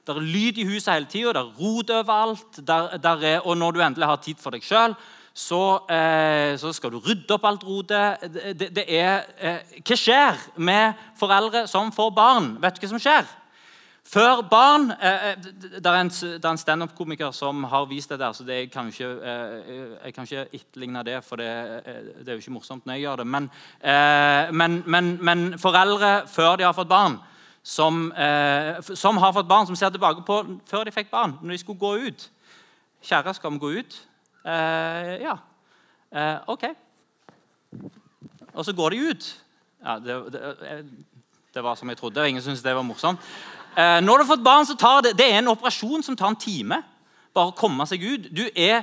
Det 0.08 0.14
er 0.16 0.24
lyd 0.24 0.56
i 0.56 0.64
huset 0.64 0.94
hele 0.94 1.08
tida, 1.12 1.34
det 1.36 1.42
er 1.42 1.58
rot 1.60 1.90
overalt. 1.92 2.60
Der, 2.64 2.94
der 2.96 3.24
er, 3.28 3.42
og 3.44 3.58
når 3.60 3.76
du 3.76 3.82
endelig 3.84 4.08
har 4.08 4.20
tid 4.24 4.40
for 4.40 4.56
deg 4.56 4.64
sjøl, 4.64 4.94
så, 5.38 5.60
eh, 5.92 6.56
så, 6.58 6.72
skal 6.72 6.94
du 6.94 6.98
rydde 7.04 7.34
opp 7.36 7.44
alt 7.46 7.66
rotet. 7.68 8.24
Det, 8.32 8.54
det, 8.58 8.70
det 8.74 8.84
er, 8.88 9.28
eh, 9.38 9.76
hva 9.84 9.98
skjer 10.00 10.40
med 10.56 11.04
foreldre 11.18 11.66
som 11.70 11.92
får 11.94 12.10
barn? 12.16 12.48
Vet 12.62 12.78
du 12.78 12.82
hva 12.82 12.90
som 12.94 13.02
skjer? 13.04 13.28
Før 14.08 14.40
barn 14.48 14.90
eh, 14.90 15.30
eh 15.30 15.36
Det 15.78 15.86
er 15.86 16.00
en, 16.00 16.10
en 16.50 16.58
standup-komiker 16.58 17.30
som 17.30 17.64
har 17.64 17.86
vist 17.86 18.10
det 18.10 18.18
der, 18.18 18.32
så 18.32 18.44
det, 18.44 18.54
jeg 18.54 18.70
kan 18.70 18.88
ikke, 18.88 19.04
eh, 19.04 20.04
jeg 20.04 20.14
kan 20.14 20.24
ikke 20.24 20.46
etterligne 20.52 21.04
det, 21.04 21.24
for 21.24 21.36
det, 21.36 21.48
eh, 21.84 22.00
det, 22.18 22.28
er 22.28 22.32
jo 22.32 22.38
ikke 22.38 22.56
morsomt 22.56 22.86
når 22.86 22.94
jeg 22.94 23.02
gjør 23.02 23.16
det. 23.16 23.26
Men, 23.26 23.50
men, 24.52 24.82
men, 24.86 25.18
men 25.24 25.58
foreldre 25.58 26.26
før 26.26 26.56
de 26.56 26.64
har 26.64 26.72
fått 26.72 26.88
barn, 26.88 27.18
som, 27.62 28.12
som, 28.94 29.16
har 29.16 29.32
fått 29.32 29.48
barn, 29.48 29.66
som 29.66 29.76
ser 29.76 29.90
tilbake 29.90 30.24
på 30.24 30.40
før 30.66 30.84
de 30.84 30.92
fikk 30.92 31.10
barn, 31.10 31.36
når 31.42 31.52
de 31.52 31.58
skulle 31.58 31.78
gå 31.78 31.96
ut 32.08 32.30
Kjære, 33.02 33.34
skal 33.34 33.52
vi 33.52 33.58
gå 33.58 33.70
ut? 33.78 34.08
Eh, 34.44 35.12
ja. 35.22 35.36
Eh, 36.10 36.36
OK. 36.46 36.64
Og 38.54 38.64
så 38.64 38.72
går 38.72 38.90
de 38.90 38.96
ut. 39.10 39.28
Ja, 39.84 39.98
det, 39.98 40.32
det, 40.32 40.56
eh, 40.66 40.82
det, 41.54 41.62
var 41.62 41.74
som 41.74 41.88
jeg 41.88 41.96
trodde. 41.96 42.28
Ingen 42.28 42.42
syntes 42.42 42.62
det 42.62 42.74
var 42.74 42.82
morsomt. 42.82 43.20
Eh, 43.78 44.00
når 44.00 44.16
du 44.16 44.22
har 44.24 44.36
fått 44.36 44.44
barn, 44.44 44.66
så 44.66 44.74
tar 44.74 45.00
det, 45.06 45.12
det 45.18 45.28
er 45.30 45.38
en 45.38 45.52
operasjon 45.52 46.02
som 46.02 46.16
tar 46.16 46.32
en 46.32 46.40
time. 46.40 46.80
Bare 47.34 47.52
å 47.52 47.58
komme 47.58 47.86
seg 47.86 48.02
ut. 48.02 48.24
Du 48.34 48.48
er, 48.56 48.82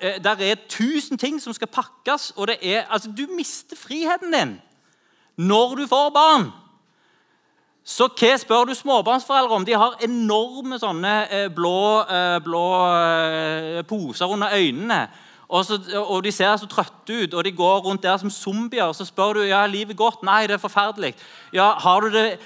eh, 0.00 0.18
der 0.22 0.42
er 0.42 0.64
tusen 0.68 1.18
ting 1.18 1.38
som 1.40 1.54
skal 1.54 1.70
pakkes, 1.70 2.32
og 2.36 2.50
det 2.50 2.58
er, 2.58 2.82
altså, 2.90 3.12
du 3.14 3.28
mister 3.36 3.78
friheten 3.78 4.34
din 4.34 4.58
når 5.38 5.76
du 5.76 5.86
får 5.86 6.10
barn. 6.14 6.50
Så 7.84 8.08
hva 8.18 8.34
spør 8.38 8.66
du 8.66 8.74
småbarnsforeldre 8.74 9.54
om? 9.54 9.64
De 9.66 9.78
har 9.78 10.02
enorme 10.02 10.78
sånne 10.78 11.14
eh, 11.30 11.48
blå, 11.50 12.02
blå 12.42 12.66
poser 13.88 14.26
under 14.26 14.54
øynene. 14.54 15.06
Og, 15.52 15.64
så, 15.68 15.76
og, 16.00 16.22
De 16.24 16.32
ser 16.32 16.56
så 16.56 16.66
trøtte 16.66 17.12
ut, 17.24 17.34
og 17.34 17.44
de 17.44 17.52
går 17.52 17.82
rundt 17.84 18.02
der 18.02 18.16
som 18.16 18.30
zombier. 18.30 18.84
Og 18.88 18.94
Så 18.94 19.04
spør 19.04 19.32
du 19.32 19.40
ja, 19.44 19.66
livet 19.66 19.96
godt. 19.96 20.22
Nei, 20.24 20.46
det 20.48 20.56
er 20.56 20.62
forferdelig. 20.62 21.14
Ja, 21.52 21.72
har 21.78 22.00
du 22.00 22.08
det? 22.12 22.38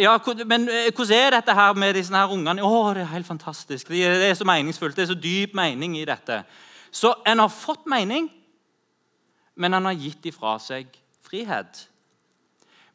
ja, 0.00 0.16
Men 0.46 0.68
hvordan 0.94 1.18
er 1.18 1.30
dette 1.30 1.54
her 1.54 1.74
med 1.74 1.94
disse 1.94 2.16
her 2.16 2.32
ungene? 2.32 2.64
Å, 2.64 2.94
det 2.94 3.02
er 3.04 3.12
helt 3.12 3.28
fantastisk. 3.28 3.88
Det 3.88 4.30
er 4.30 4.34
så 4.34 4.48
meningsfullt. 4.48 4.96
Det 4.96 5.04
er 5.04 5.12
så 5.12 5.18
dyp 5.20 5.52
mening 5.54 5.98
i 5.98 6.06
dette. 6.08 6.42
Så 6.90 7.12
en 7.26 7.44
har 7.44 7.52
fått 7.52 7.84
mening, 7.86 8.30
men 9.56 9.74
en 9.74 9.84
har 9.84 10.00
gitt 10.00 10.24
ifra 10.32 10.56
seg 10.58 10.88
frihet. 11.28 11.84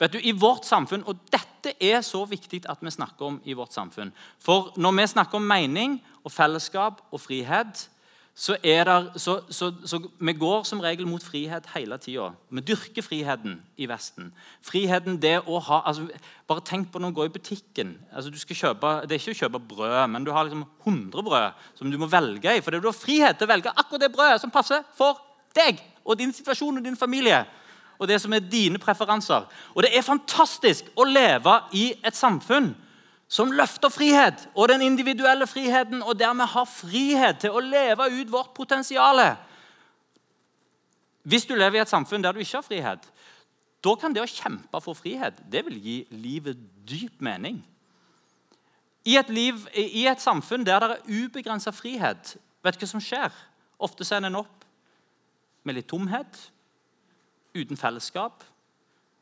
Vet 0.02 0.16
du, 0.16 0.20
i 0.26 0.34
vårt 0.34 0.66
samfunn, 0.66 1.06
og 1.06 1.22
Dette 1.30 1.76
er 1.78 2.02
så 2.02 2.24
viktig 2.26 2.64
at 2.66 2.80
vi 2.82 2.90
snakker 2.90 3.28
om 3.28 3.42
i 3.46 3.54
vårt 3.54 3.76
samfunn. 3.78 4.10
For 4.42 4.74
når 4.82 4.96
vi 4.98 5.08
snakker 5.12 5.38
om 5.38 5.46
mening 5.46 6.00
og 6.24 6.34
fellesskap 6.34 7.04
og 7.12 7.22
frihet, 7.22 7.90
så, 8.36 8.56
er 8.64 8.84
der, 8.84 9.08
så, 9.20 9.42
så, 9.50 9.74
så 9.86 10.00
vi 10.20 10.34
går 10.34 10.64
som 10.64 10.80
regel 10.80 11.08
mot 11.08 11.24
frihet 11.24 11.68
hele 11.76 11.98
tida. 11.98 12.30
Vi 12.50 12.64
dyrker 12.64 13.04
friheten 13.04 13.58
i 13.78 13.86
Vesten. 13.92 14.32
Friheten 14.66 15.20
det 15.22 15.36
å 15.46 15.60
ha, 15.60 15.82
altså, 15.86 16.08
Bare 16.48 16.64
tenk 16.68 16.90
på 16.92 17.00
når 17.00 17.12
du 17.12 17.16
går 17.20 17.30
i 17.30 17.34
butikken. 17.36 17.94
Altså, 18.12 18.32
kjøpe, 18.32 18.94
det 19.08 19.16
er 19.16 19.22
ikke 19.22 19.36
å 19.36 19.42
kjøpe 19.44 19.64
brød, 19.70 20.00
men 20.12 20.26
du 20.26 20.32
har 20.36 20.48
liksom 20.48 20.66
100 20.86 21.28
brød 21.28 21.66
som 21.78 21.92
du 21.92 21.98
må 22.00 22.10
velge 22.12 22.56
i. 22.56 22.64
For 22.64 22.76
du 22.76 22.88
har 22.88 22.98
frihet 22.98 23.38
til 23.40 23.48
å 23.48 23.52
velge 23.52 23.76
akkurat 23.76 24.06
det 24.06 24.14
brødet 24.16 24.42
som 24.44 24.54
passer 24.54 24.84
for 24.98 25.20
deg 25.56 25.80
og 26.04 26.18
din 26.20 26.34
situasjon 26.34 26.80
og 26.80 26.86
din 26.88 27.00
familie 27.00 27.44
og 28.02 28.08
det 28.10 28.18
som 28.22 28.34
er 28.34 28.42
dine 28.42 28.80
preferanser. 28.82 29.46
Og 29.76 29.84
det 29.86 29.92
er 29.94 30.06
fantastisk 30.06 30.88
å 30.98 31.06
leve 31.06 31.60
i 31.78 31.92
et 32.02 32.18
samfunn 32.18 32.72
som 33.32 33.52
løfter 33.56 33.92
frihet 33.94 34.44
og 34.56 34.68
den 34.68 34.84
individuelle 34.84 35.48
friheten, 35.48 36.04
og 36.04 36.18
dermed 36.20 36.52
har 36.52 36.68
frihet 36.68 37.40
til 37.40 37.56
å 37.56 37.64
leve 37.64 38.10
ut 38.12 38.32
vårt 38.32 38.52
potensial. 38.58 39.22
Hvis 41.24 41.46
du 41.48 41.56
lever 41.56 41.80
i 41.80 41.84
et 41.86 41.92
samfunn 41.92 42.24
der 42.24 42.36
du 42.36 42.42
ikke 42.44 42.60
har 42.60 42.68
frihet, 42.68 43.06
da 43.82 43.94
kan 43.98 44.14
det 44.14 44.22
å 44.22 44.30
kjempe 44.30 44.82
for 44.84 44.98
frihet 44.98 45.40
det 45.52 45.64
vil 45.66 45.78
gi 45.82 45.98
livet 46.12 46.60
dyp 46.88 47.22
mening. 47.24 47.62
I 49.08 49.16
et, 49.18 49.32
liv, 49.34 49.64
i 49.74 50.04
et 50.12 50.22
samfunn 50.22 50.68
der 50.68 50.84
det 50.84 50.98
er 50.98 51.24
ubegrensa 51.24 51.72
frihet, 51.74 52.36
vet 52.62 52.78
du 52.78 52.84
hva 52.84 52.92
som 52.92 53.02
skjer? 53.02 53.32
Ofte 53.82 54.06
sender 54.06 54.30
en 54.30 54.42
opp 54.44 54.68
med 55.66 55.80
litt 55.80 55.88
tomhet, 55.90 56.36
uten 57.56 57.80
fellesskap, 57.80 58.44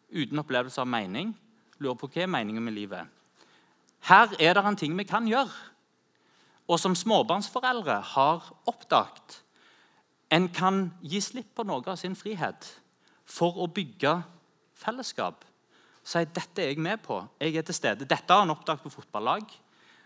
uten 0.09 0.41
opplevelse 0.41 0.81
av 0.81 0.89
mening, 0.89 1.31
lurer 1.79 1.95
på 1.99 2.09
hva 2.09 2.25
er 2.25 2.33
meningen 2.33 2.65
med 2.65 2.75
livet. 2.75 3.18
Her 4.07 4.31
er 4.39 4.55
det 4.55 4.63
en 4.65 4.79
ting 4.79 4.95
vi 4.97 5.03
kan 5.03 5.27
gjøre, 5.27 5.51
og 6.69 6.79
som 6.79 6.95
småbarnsforeldre 6.95 7.99
har 8.13 8.45
oppdaget. 8.69 9.41
En 10.31 10.47
kan 10.53 10.91
gi 11.01 11.21
slipp 11.21 11.55
på 11.57 11.65
noe 11.65 11.83
av 11.89 11.97
sin 11.97 12.15
frihet 12.15 12.67
for 13.25 13.57
å 13.57 13.67
bygge 13.67 14.19
fellesskap. 14.77 15.45
Si 16.05 16.21
dette 16.33 16.63
er 16.63 16.71
jeg 16.71 16.81
med 16.81 17.01
på. 17.03 17.19
Jeg 17.41 17.57
er 17.57 17.65
til 17.65 17.75
stede. 17.75 18.07
Dette 18.07 18.33
har 18.33 18.45
han 18.45 18.53
oppdaget 18.53 18.85
på 18.85 18.93
fotballag. 18.93 19.49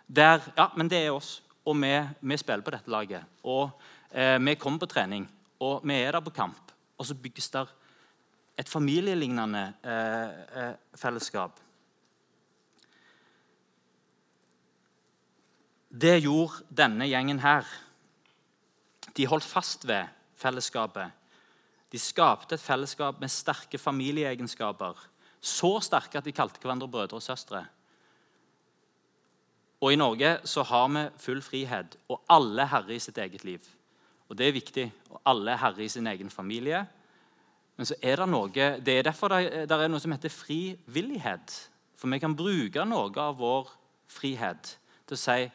Der, 0.07 0.41
ja, 0.57 0.69
men 0.75 0.89
det 0.91 0.99
er 1.03 1.13
oss, 1.15 1.37
og 1.65 1.77
vi, 1.79 1.91
vi 2.21 2.37
spiller 2.39 2.63
på 2.63 2.73
dette 2.73 2.91
laget. 2.91 3.23
Og 3.43 3.69
eh, 4.11 4.39
Vi 4.39 4.55
kommer 4.55 4.79
på 4.79 4.91
trening, 4.91 5.27
og 5.59 5.83
vi 5.83 5.99
er 6.01 6.11
der 6.11 6.23
på 6.23 6.35
kamp. 6.35 6.71
Og 6.97 7.05
så 7.05 7.15
bygges 7.15 7.49
der 7.49 7.71
et 8.57 8.69
familielignende 8.69 9.73
eh, 9.83 10.63
eh, 10.63 10.73
fellesskap. 10.95 11.59
Det 15.93 16.23
gjorde 16.23 16.63
denne 16.73 17.05
gjengen 17.05 17.39
her. 17.43 17.67
De 19.13 19.27
holdt 19.29 19.45
fast 19.45 19.85
ved 19.87 20.09
fellesskapet. 20.41 21.11
De 21.93 21.99
skapte 22.01 22.57
et 22.57 22.63
fellesskap 22.63 23.19
med 23.21 23.29
sterke 23.29 23.77
familieegenskaper. 23.77 24.97
Så 25.41 25.75
sterke 25.85 26.17
at 26.17 26.25
de 26.25 26.33
kalte 26.33 26.57
hverandre 26.63 26.89
brødre 26.89 27.19
og 27.19 27.21
søstre. 27.21 27.65
Og 29.83 29.93
I 29.93 29.99
Norge 29.99 30.37
så 30.47 30.63
har 30.63 30.87
vi 30.87 31.03
full 31.19 31.41
frihet, 31.43 31.97
og 32.09 32.21
alle 32.31 32.63
er 32.63 32.71
herre 32.71 32.95
i 32.95 32.99
sitt 33.03 33.17
eget 33.17 33.43
liv. 33.43 33.61
Og 34.29 34.37
Det 34.37 34.47
er 34.47 34.51
viktig. 34.51 34.91
og 35.09 35.21
Alle 35.25 35.51
er 35.51 35.57
herre 35.57 35.83
i 35.83 35.87
sin 35.87 36.07
egen 36.07 36.29
familie. 36.29 36.87
Men 37.77 37.85
så 37.85 37.95
er 38.01 38.15
det 38.15 38.29
noe, 38.29 38.49
det 38.49 38.87
er 38.87 39.03
derfor 39.03 39.27
det 39.27 39.71
er 39.71 39.87
noe 39.87 39.99
som 39.99 40.11
heter 40.11 40.29
frivillighet. 40.29 41.69
For 41.97 42.07
vi 42.07 42.19
kan 42.19 42.35
bruke 42.35 42.85
noe 42.85 43.11
av 43.17 43.37
vår 43.37 43.69
frihet 44.07 44.77
til 45.07 45.15
å 45.15 45.19
si 45.19 45.51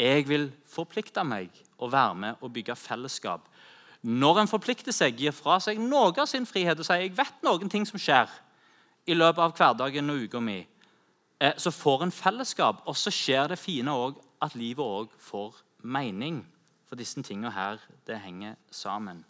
jeg 0.00 0.26
vil 0.28 0.48
forplikte 0.68 1.24
meg 1.24 1.50
og 1.78 1.92
være 1.92 2.14
med 2.14 2.40
og 2.40 2.52
bygge 2.52 2.76
fellesskap. 2.76 3.48
Når 4.02 4.40
en 4.40 4.50
forplikter 4.50 4.94
seg, 4.94 5.18
gir 5.18 5.34
fra 5.34 5.58
seg 5.62 5.78
noe 5.78 6.10
av 6.18 6.26
sin 6.26 6.46
frihet 6.48 6.78
og 6.78 6.86
sier 6.86 7.04
jeg 7.04 7.14
vet 7.16 7.44
noen 7.46 7.70
ting 7.70 7.86
som 7.86 8.00
skjer 8.02 8.30
i 9.06 9.14
løpet 9.14 9.42
av 9.42 9.54
hverdagen 9.58 10.10
og 10.10 10.24
uka 10.26 10.40
mi, 10.42 10.60
eh, 11.40 11.54
så 11.56 11.70
får 11.70 12.02
en 12.06 12.14
fellesskap. 12.14 12.82
Og 12.86 12.96
så 12.96 13.10
skjer 13.14 13.52
det 13.52 13.58
fine 13.58 13.90
òg 13.90 14.18
at 14.42 14.54
livet 14.58 14.82
òg 14.82 15.10
får 15.18 15.62
mening. 15.82 16.42
For 16.88 16.98
disse 16.98 17.22
tingene 17.22 17.50
her, 17.54 17.78
det 18.06 18.18
henger 18.20 18.56
sammen. 18.70 19.24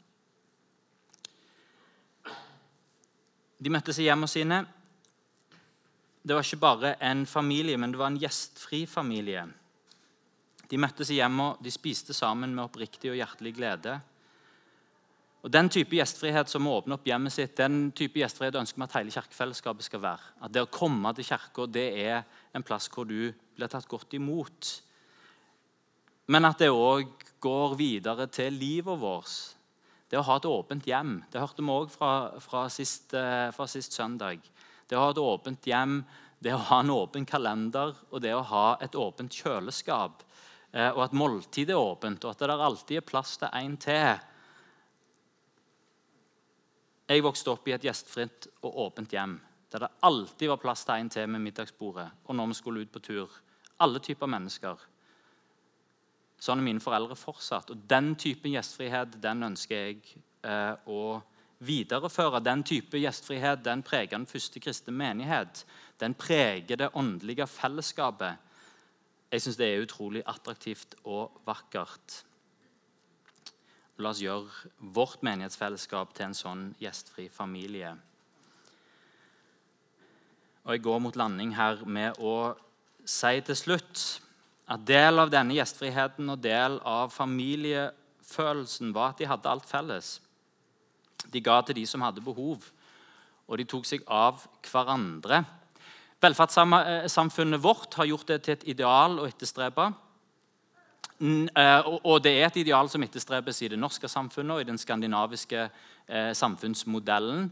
De 3.63 3.71
møttes 3.71 4.01
i 4.01 4.09
hjemmene 4.09 4.29
sine. 4.29 4.65
Det 6.23 6.35
var 6.35 6.43
ikke 6.43 6.63
bare 6.63 6.95
en 7.03 7.27
familie, 7.27 7.77
men 7.77 7.93
det 7.93 7.99
var 7.99 8.11
en 8.11 8.19
gjestfri 8.19 8.87
familie. 8.87 9.45
De 10.73 10.81
møttes 10.81 11.11
i 11.13 11.19
hjemmet, 11.19 11.61
de 11.61 11.69
spiste 11.69 12.15
sammen 12.17 12.55
med 12.57 12.65
oppriktig 12.65 13.11
og 13.13 13.19
hjertelig 13.19 13.53
glede. 13.59 13.99
Og 15.43 15.51
Den 15.53 15.69
type 15.69 15.99
gjestfrihet 15.99 16.49
som 16.49 16.69
åpner 16.71 16.97
opp 16.97 17.09
hjemmet 17.11 17.35
sitt, 17.35 17.57
den 17.59 17.91
type 17.93 18.21
gjestfrihet 18.23 18.57
ønsker 18.57 18.79
vi 18.81 18.87
at 18.87 18.95
hele 18.97 19.13
kirkefellesskapet 19.13 19.85
skal 19.85 20.01
være. 20.01 20.31
At 20.41 20.55
Det 20.55 20.63
å 20.65 20.71
komme 20.73 21.13
til 21.13 21.29
kirka 21.29 21.67
er 21.83 22.23
en 22.55 22.65
plass 22.65 22.89
hvor 22.89 23.05
du 23.05 23.35
blir 23.57 23.69
tatt 23.69 23.89
godt 23.91 24.15
imot. 24.17 24.71
Men 26.33 26.49
at 26.49 26.63
det 26.63 26.71
òg 26.71 27.11
går 27.43 27.77
videre 27.77 28.29
til 28.33 28.55
livet 28.55 29.01
vårt. 29.01 29.57
Det 30.09 30.21
å 30.21 30.25
ha 30.25 30.37
et 30.39 30.49
åpent 30.49 30.87
hjem. 30.87 31.25
Det 31.33 31.41
hørte 31.41 31.63
vi 31.63 31.69
òg 31.69 31.91
fra, 31.91 32.41
fra, 32.41 32.65
eh, 32.65 33.51
fra 33.51 33.67
sist 33.67 33.93
søndag. 33.93 34.41
Det 34.89 34.97
å 34.97 35.05
ha 35.05 35.11
et 35.11 35.21
åpent 35.21 35.61
hjem, 35.67 36.05
det 36.41 36.53
å 36.55 36.65
ha 36.71 36.81
en 36.81 36.91
åpen 36.91 37.27
kalender 37.27 37.95
og 38.11 38.21
det 38.23 38.33
å 38.33 38.45
ha 38.45 38.77
et 38.81 38.93
åpent 38.93 39.31
kjøleskap. 39.31 40.23
Eh, 40.73 40.91
og 40.91 41.05
at 41.05 41.17
måltidet 41.17 41.77
er 41.77 41.81
åpent, 41.81 42.25
og 42.25 42.35
at 42.35 42.45
det 42.45 42.51
alltid 42.57 42.97
er 42.97 43.07
plass 43.07 43.37
til 43.41 43.49
en 43.53 43.77
til. 43.77 44.29
Jeg 47.13 47.25
vokste 47.25 47.53
opp 47.53 47.67
i 47.69 47.75
et 47.77 47.85
gjestfritt 47.85 48.49
og 48.63 48.79
åpent 48.89 49.13
hjem 49.13 49.41
der 49.73 49.87
det 49.87 49.89
alltid 50.01 50.49
var 50.49 50.61
plass 50.61 50.85
til 50.85 51.01
en 51.01 51.11
til 51.11 51.29
med 51.33 51.41
middagsbordet 51.41 52.09
og 52.27 52.37
når 52.37 52.51
vi 52.51 52.55
skulle 52.59 52.81
ut 52.85 52.93
på 52.93 53.01
tur. 53.01 53.31
Alle 53.81 54.01
typer 54.05 54.29
mennesker. 54.29 54.81
Sånn 56.43 56.61
er 56.61 56.67
mine 56.67 56.83
foreldre 56.83 57.17
fortsatt. 57.17 57.71
Og 57.71 57.85
Den 57.89 58.15
typen 58.21 58.53
gjestfrihet 58.53 59.17
den 59.23 59.47
ønsker 59.49 59.87
jeg 59.87 60.01
eh, 60.45 60.75
å 60.87 61.23
videreføre. 61.65 62.43
Den 62.45 62.65
type 62.67 63.01
gjestfrihet 63.01 63.65
den 63.65 63.83
preger 63.87 64.19
den 64.19 64.29
første 64.29 64.61
kristne 64.61 64.93
menighet. 64.93 65.65
Den 65.99 66.15
preger 66.15 66.77
det 66.77 66.91
åndelige 66.99 67.47
fellesskapet. 67.47 68.52
Jeg 69.33 69.41
syns 69.41 69.57
det 69.57 69.69
er 69.71 69.81
utrolig 69.81 70.21
attraktivt 70.29 70.95
og 71.09 71.41
vakkert. 71.49 72.19
La 73.97 74.11
oss 74.13 74.21
gjøre 74.21 74.69
vårt 74.93 75.23
menighetsfellesskap 75.25 76.13
til 76.13 76.27
en 76.27 76.37
sånn 76.37 76.65
gjestfri 76.83 77.31
familie. 77.33 77.95
Og 80.65 80.75
Jeg 80.75 80.83
går 80.85 81.01
mot 81.01 81.17
landing 81.17 81.57
her 81.57 81.81
med 81.87 82.21
å 82.21 82.55
si 83.09 83.41
til 83.47 83.57
slutt 83.57 84.05
at 84.69 84.85
del 84.87 85.19
av 85.19 85.33
denne 85.33 85.57
gjestfriheten 85.57 86.29
og 86.29 86.45
del 86.45 86.77
av 86.87 87.11
familiefølelsen 87.17 88.93
var 88.95 89.15
at 89.15 89.25
de 89.25 89.31
hadde 89.33 89.49
alt 89.49 89.67
felles. 89.67 90.21
De 91.33 91.41
ga 91.41 91.61
til 91.63 91.81
de 91.81 91.87
som 91.87 92.05
hadde 92.05 92.25
behov, 92.25 92.69
og 93.49 93.59
de 93.59 93.65
tok 93.65 93.89
seg 93.89 94.05
av 94.07 94.45
hverandre. 94.69 95.43
Velferdssamfunnet 96.23 97.63
vårt 97.63 97.95
har 97.99 98.07
gjort 98.07 98.29
det 98.31 98.43
til 98.45 98.55
et 98.55 98.69
ideal 98.77 99.19
å 99.19 99.27
etterstrebe. 99.27 99.89
Eh, 101.23 101.89
og 102.03 102.23
det 102.25 102.33
er 102.35 102.49
et 102.49 102.61
ideal 102.65 102.89
som 102.91 103.03
etterstrebes 103.05 103.61
i 103.63 103.71
det 103.71 103.79
norske 103.79 104.09
samfunnet 104.11 104.57
og 104.57 104.63
i 104.63 104.69
den 104.71 104.79
skandinaviske 104.81 105.65
eh, 105.67 106.31
samfunnsmodellen. 106.35 107.51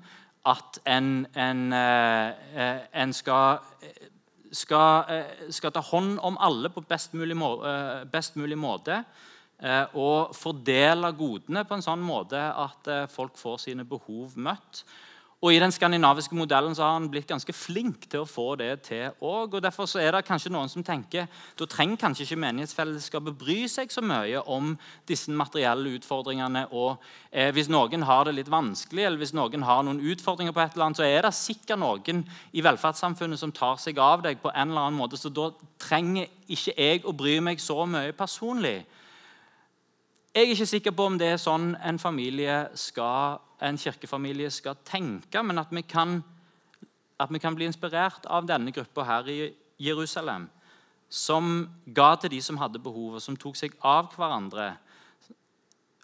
At 0.50 0.80
en, 0.88 1.26
en, 1.35 1.61
eh, 1.76 2.80
en 3.02 3.12
skal, 3.14 3.61
skal, 4.50 5.12
skal, 5.50 5.74
ta 5.74 5.83
hånd 5.90 6.18
om 6.26 6.38
alle 6.40 6.72
på 6.72 6.83
best 6.88 7.14
mulig, 7.14 7.37
må, 7.38 7.52
best 8.11 8.38
mulig 8.40 8.59
måte. 8.59 9.02
Og 10.00 10.33
fordele 10.33 11.11
godene 11.12 11.66
på 11.68 11.76
en 11.76 11.85
sånn 11.85 12.00
måte 12.00 12.40
at 12.40 12.88
folk 13.12 13.35
får 13.37 13.59
sine 13.66 13.85
behov 13.85 14.38
møtt. 14.40 14.87
Og 15.40 15.55
I 15.55 15.61
den 15.62 15.72
skandinaviske 15.72 16.37
modellen 16.37 16.74
så 16.76 16.83
har 16.85 16.98
han 16.98 17.07
blitt 17.09 17.31
ganske 17.31 17.53
flink 17.57 18.03
til 18.12 18.20
å 18.20 18.29
få 18.29 18.59
det 18.61 18.83
til 18.90 19.14
òg. 19.24 19.55
Og 19.57 19.62
derfor 19.64 19.88
så 19.88 20.03
er 20.03 20.12
det 20.12 20.26
kanskje 20.29 20.53
noen 20.53 20.68
som 20.68 20.85
tenker 20.85 21.31
da 21.57 21.64
trenger 21.64 21.96
kanskje 22.03 22.26
ikke 22.26 22.42
menighetsfellesskapet 22.42 23.38
bry 23.40 23.57
seg 23.72 23.88
så 23.92 24.05
mye 24.05 24.42
om 24.44 24.74
disse 25.09 25.33
materielle 25.33 25.94
utfordringene. 25.96 26.66
Og 26.76 27.00
eh, 27.33 27.48
Hvis 27.57 27.72
noen 27.72 28.05
har 28.05 28.29
det 28.29 28.37
litt 28.37 28.53
vanskelig, 28.53 29.07
eller 29.07 29.22
hvis 29.22 29.33
noen 29.33 29.64
har 29.64 29.83
noen 29.87 30.05
utfordringer, 30.12 30.53
på 30.53 30.61
et 30.61 30.76
eller 30.76 30.90
annet, 30.90 31.00
så 31.00 31.09
er 31.09 31.24
det 31.24 31.33
sikkert 31.38 31.81
noen 31.81 32.24
i 32.53 32.64
velferdssamfunnet 32.66 33.40
som 33.40 33.53
tar 33.53 33.81
seg 33.81 33.96
av 33.96 34.20
deg 34.29 34.44
på 34.44 34.53
en 34.53 34.68
eller 34.68 34.90
annen 34.90 35.00
måte. 35.00 35.16
Så 35.16 35.33
da 35.33 35.48
trenger 35.81 36.29
ikke 36.53 36.76
jeg 36.76 37.07
å 37.09 37.16
bry 37.16 37.38
meg 37.40 37.64
så 37.64 37.87
mye 37.88 38.12
personlig. 38.12 38.83
Jeg 40.31 40.44
er 40.44 40.53
ikke 40.53 40.66
sikker 40.76 40.92
på 40.94 41.09
om 41.09 41.16
det 41.18 41.33
er 41.33 41.40
sånn 41.42 41.72
en, 41.81 41.96
familie 41.98 42.66
skal, 42.79 43.40
en 43.61 43.79
kirkefamilie 43.79 44.51
skal 44.53 44.79
tenke, 44.87 45.42
men 45.42 45.61
at 45.61 45.73
vi, 45.75 45.83
kan, 45.83 46.20
at 47.20 47.33
vi 47.33 47.40
kan 47.42 47.57
bli 47.57 47.68
inspirert 47.68 48.27
av 48.27 48.49
denne 48.49 48.73
gruppa 48.73 49.05
her 49.05 49.29
i 49.29 49.40
Jerusalem, 49.81 50.49
som 51.11 51.66
ga 51.87 52.14
til 52.20 52.37
de 52.37 52.40
som 52.44 52.61
hadde 52.61 52.83
behov, 52.83 53.18
og 53.18 53.25
som 53.25 53.37
tok 53.37 53.59
seg 53.59 53.75
av 53.83 54.12
hverandre. 54.14 54.73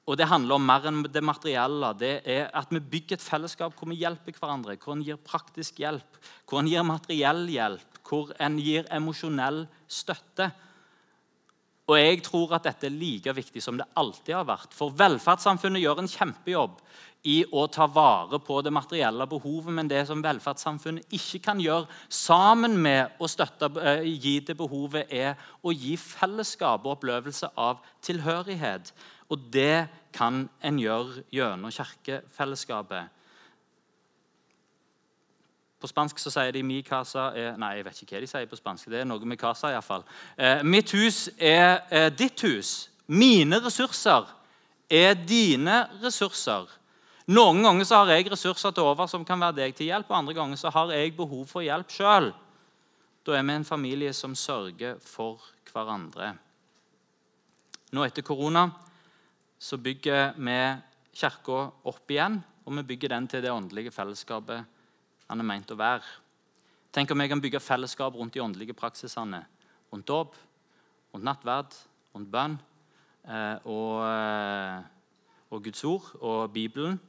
Og 0.07 0.16
Det 0.19 0.29
handler 0.31 0.55
om 0.55 0.66
mer 0.66 0.85
enn 0.87 1.01
det 1.03 1.23
materielle. 1.23 1.92
Det 1.99 2.23
er 2.23 2.51
At 2.55 2.71
vi 2.71 2.79
bygger 2.79 3.16
et 3.16 3.23
fellesskap 3.23 3.75
hvor 3.75 3.88
vi 3.90 3.99
hjelper 3.99 4.33
hverandre, 4.38 4.77
hvor 4.79 4.95
en 4.95 5.03
gir 5.03 5.16
praktisk 5.16 5.81
hjelp, 5.83 6.21
hvor 6.47 6.61
en 6.61 6.69
gir 6.71 6.83
materiell 6.87 7.47
hjelp, 7.51 7.99
hvor 8.07 8.31
en 8.38 8.59
gir 8.59 8.87
emosjonell 8.90 9.66
støtte. 9.88 10.53
Og 11.87 11.99
jeg 11.99 12.23
tror 12.23 12.55
at 12.55 12.66
dette 12.66 12.87
er 12.87 12.95
like 12.95 13.35
viktig 13.35 13.62
som 13.62 13.77
det 13.79 13.87
alltid 13.95 14.35
har 14.35 14.47
vært. 14.47 14.75
For 14.75 14.95
velferdssamfunnet 14.95 15.83
gjør 15.83 16.03
en 16.03 16.11
kjempejobb 16.11 16.81
i 17.26 17.40
å 17.50 17.66
ta 17.72 17.88
vare 17.90 18.38
på 18.42 18.60
det 18.62 18.72
materielle 18.74 19.26
behovet, 19.26 19.74
men 19.74 19.90
det 19.90 20.04
som 20.08 20.22
velferdssamfunnet 20.22 21.16
ikke 21.18 21.42
kan 21.48 21.60
gjøre 21.62 21.88
sammen 22.08 22.76
med 22.78 23.18
å 23.18 23.28
støtte, 23.30 23.70
eh, 23.82 24.06
gi 24.06 24.38
det 24.40 24.56
behovet, 24.56 25.10
er 25.10 25.34
å 25.62 25.74
gi 25.74 25.96
fellesskap 25.96 26.86
og 26.86 26.98
opplevelse 26.98 27.50
av 27.56 27.82
tilhørighet. 28.02 28.92
Og 29.30 29.38
det 29.52 29.88
kan 30.12 30.48
en 30.62 30.78
gjøre 30.78 31.24
gjennom 31.32 31.70
kirkefellesskapet. 31.70 33.10
På 35.80 35.90
spansk 35.90 36.18
så 36.18 36.30
sier 36.30 36.52
de 36.52 36.62
'mi 36.62 36.82
casa' 36.82 37.36
er 37.36 37.56
Nei, 37.56 37.76
jeg 37.76 37.84
vet 37.84 38.02
ikke 38.02 38.16
hva 38.16 38.20
de 38.20 38.26
sier 38.26 38.46
på 38.46 38.56
spansk. 38.56 38.88
Det 38.88 39.00
er 39.00 39.04
noe 39.04 39.24
med 39.24 39.38
casa, 39.38 39.68
iallfall. 39.68 40.04
Eh, 40.38 40.62
mitt 40.62 40.90
hus 40.90 41.28
er 41.38 41.82
eh, 41.90 42.10
ditt 42.10 42.40
hus. 42.40 42.88
Mine 43.06 43.60
ressurser 43.60 44.26
er 44.90 45.14
dine 45.14 45.88
ressurser. 46.02 46.66
Noen 47.26 47.62
ganger 47.64 47.86
så 47.88 48.00
har 48.00 48.12
jeg 48.14 48.28
ressurser 48.30 48.70
til 48.70 48.86
over 48.86 49.08
som 49.10 49.24
kan 49.26 49.40
være 49.42 49.56
deg 49.58 49.74
til 49.74 49.90
hjelp, 49.90 50.10
og 50.10 50.18
andre 50.20 50.34
ganger 50.36 50.60
så 50.60 50.70
har 50.70 50.92
jeg 50.94 51.16
behov 51.16 51.46
for 51.50 51.64
hjelp 51.66 51.90
sjøl. 51.90 52.30
Da 53.26 53.34
er 53.34 53.42
vi 53.42 53.56
en 53.58 53.66
familie 53.66 54.12
som 54.14 54.36
sørger 54.38 55.00
for 55.02 55.42
hverandre. 55.72 56.36
Nå 57.90 58.04
etter 58.06 58.22
korona 58.26 58.68
så 59.58 59.78
bygger 59.80 60.36
vi 60.36 60.60
kirka 61.16 61.58
opp 61.88 62.14
igjen, 62.14 62.38
og 62.66 62.78
vi 62.78 62.86
bygger 62.92 63.14
den 63.16 63.26
til 63.30 63.42
det 63.42 63.50
åndelige 63.50 63.94
fellesskapet 63.94 64.72
han 65.26 65.42
er 65.42 65.48
meint 65.48 65.70
å 65.74 65.78
være. 65.78 66.06
Tenk 66.94 67.10
om 67.10 67.20
jeg 67.20 67.32
kan 67.32 67.42
bygge 67.42 67.60
fellesskap 67.60 68.14
rundt 68.16 68.36
de 68.36 68.42
åndelige 68.42 68.76
praksisene. 68.76 69.42
Rundt 69.92 70.06
dåp, 70.08 70.36
rundt 71.12 71.26
nattverd, 71.26 71.74
rundt 72.14 72.30
bønn 72.30 72.54
eh, 73.26 73.66
og, 73.66 73.98
eh, 74.06 74.78
og, 75.50 75.60
Guds 75.66 75.82
ord 75.84 76.08
og 76.20 76.54
Bibelen. 76.54 77.00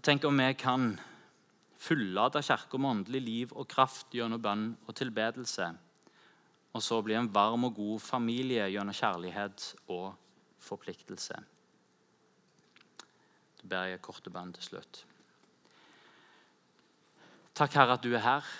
Tenk 0.00 0.24
om 0.24 0.38
vi 0.40 0.54
kan 0.54 1.00
fullade 1.76 2.40
Kirka 2.42 2.78
med 2.78 2.90
åndelig 2.90 3.20
liv 3.20 3.50
og 3.52 3.66
kraft 3.68 4.14
gjennom 4.16 4.40
bønn 4.40 4.62
og 4.88 4.94
tilbedelse. 4.96 5.66
Og 6.72 6.80
så 6.80 7.02
bli 7.04 7.18
en 7.18 7.28
varm 7.34 7.66
og 7.68 7.74
god 7.76 8.00
familie 8.00 8.64
gjennom 8.72 8.96
kjærlighet 8.96 9.66
og 9.92 10.14
forpliktelse. 10.64 11.36
Da 13.60 13.68
ber 13.68 13.90
jeg 13.90 14.00
korte 14.00 14.32
bønn 14.32 14.54
til 14.56 14.70
slutt. 14.70 15.02
Takk, 17.52 17.76
Herre, 17.76 17.98
at 17.98 18.04
du 18.06 18.14
er 18.14 18.24
her. 18.24 18.52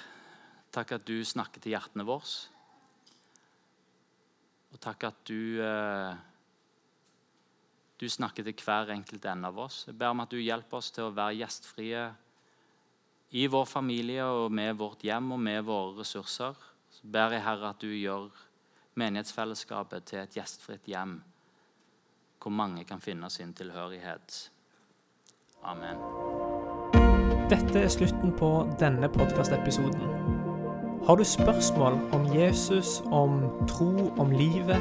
Takk 0.76 0.92
at 0.98 1.08
du 1.08 1.22
snakker 1.24 1.64
til 1.64 1.72
hjertene 1.72 2.04
våre. 2.04 2.28
Og 4.74 4.82
takk 4.84 5.08
at 5.08 5.24
du, 5.24 5.62
eh, 5.64 6.20
du 8.00 8.08
snakker 8.08 8.46
til 8.46 8.56
hver 8.64 8.94
enkelt 8.94 9.24
en 9.28 9.44
av 9.44 9.58
oss. 9.60 9.84
Jeg 9.86 9.98
ber 10.00 10.14
om 10.14 10.22
at 10.24 10.30
du 10.32 10.38
hjelper 10.40 10.78
oss 10.80 10.88
til 10.94 11.10
å 11.10 11.14
være 11.14 11.36
gjestfrie 11.42 12.04
i 13.36 13.46
vår 13.46 13.66
familie 13.68 14.24
og 14.24 14.52
med 14.52 14.78
vårt 14.80 15.04
hjem 15.04 15.34
og 15.36 15.42
med 15.44 15.66
våre 15.68 15.98
ressurser. 16.00 16.56
Så 16.90 17.10
ber 17.12 17.36
jeg, 17.36 17.44
Herre, 17.44 17.74
at 17.74 17.82
du 17.84 17.92
gjør 17.92 18.30
menighetsfellesskapet 19.00 20.08
til 20.08 20.22
et 20.22 20.38
gjestfritt 20.40 20.88
hjem 20.88 21.20
hvor 22.40 22.54
mange 22.56 22.86
kan 22.88 23.02
finne 23.04 23.28
sin 23.30 23.52
tilhørighet. 23.52 24.38
Amen. 25.68 26.00
Dette 27.52 27.82
er 27.82 27.92
slutten 27.92 28.32
på 28.32 28.48
denne 28.80 29.10
podkastepisoden. 29.12 30.08
Har 31.04 31.20
du 31.20 31.24
spørsmål 31.24 32.00
om 32.16 32.24
Jesus, 32.32 33.02
om 33.12 33.42
tro, 33.68 34.08
om 34.16 34.32
livet, 34.32 34.80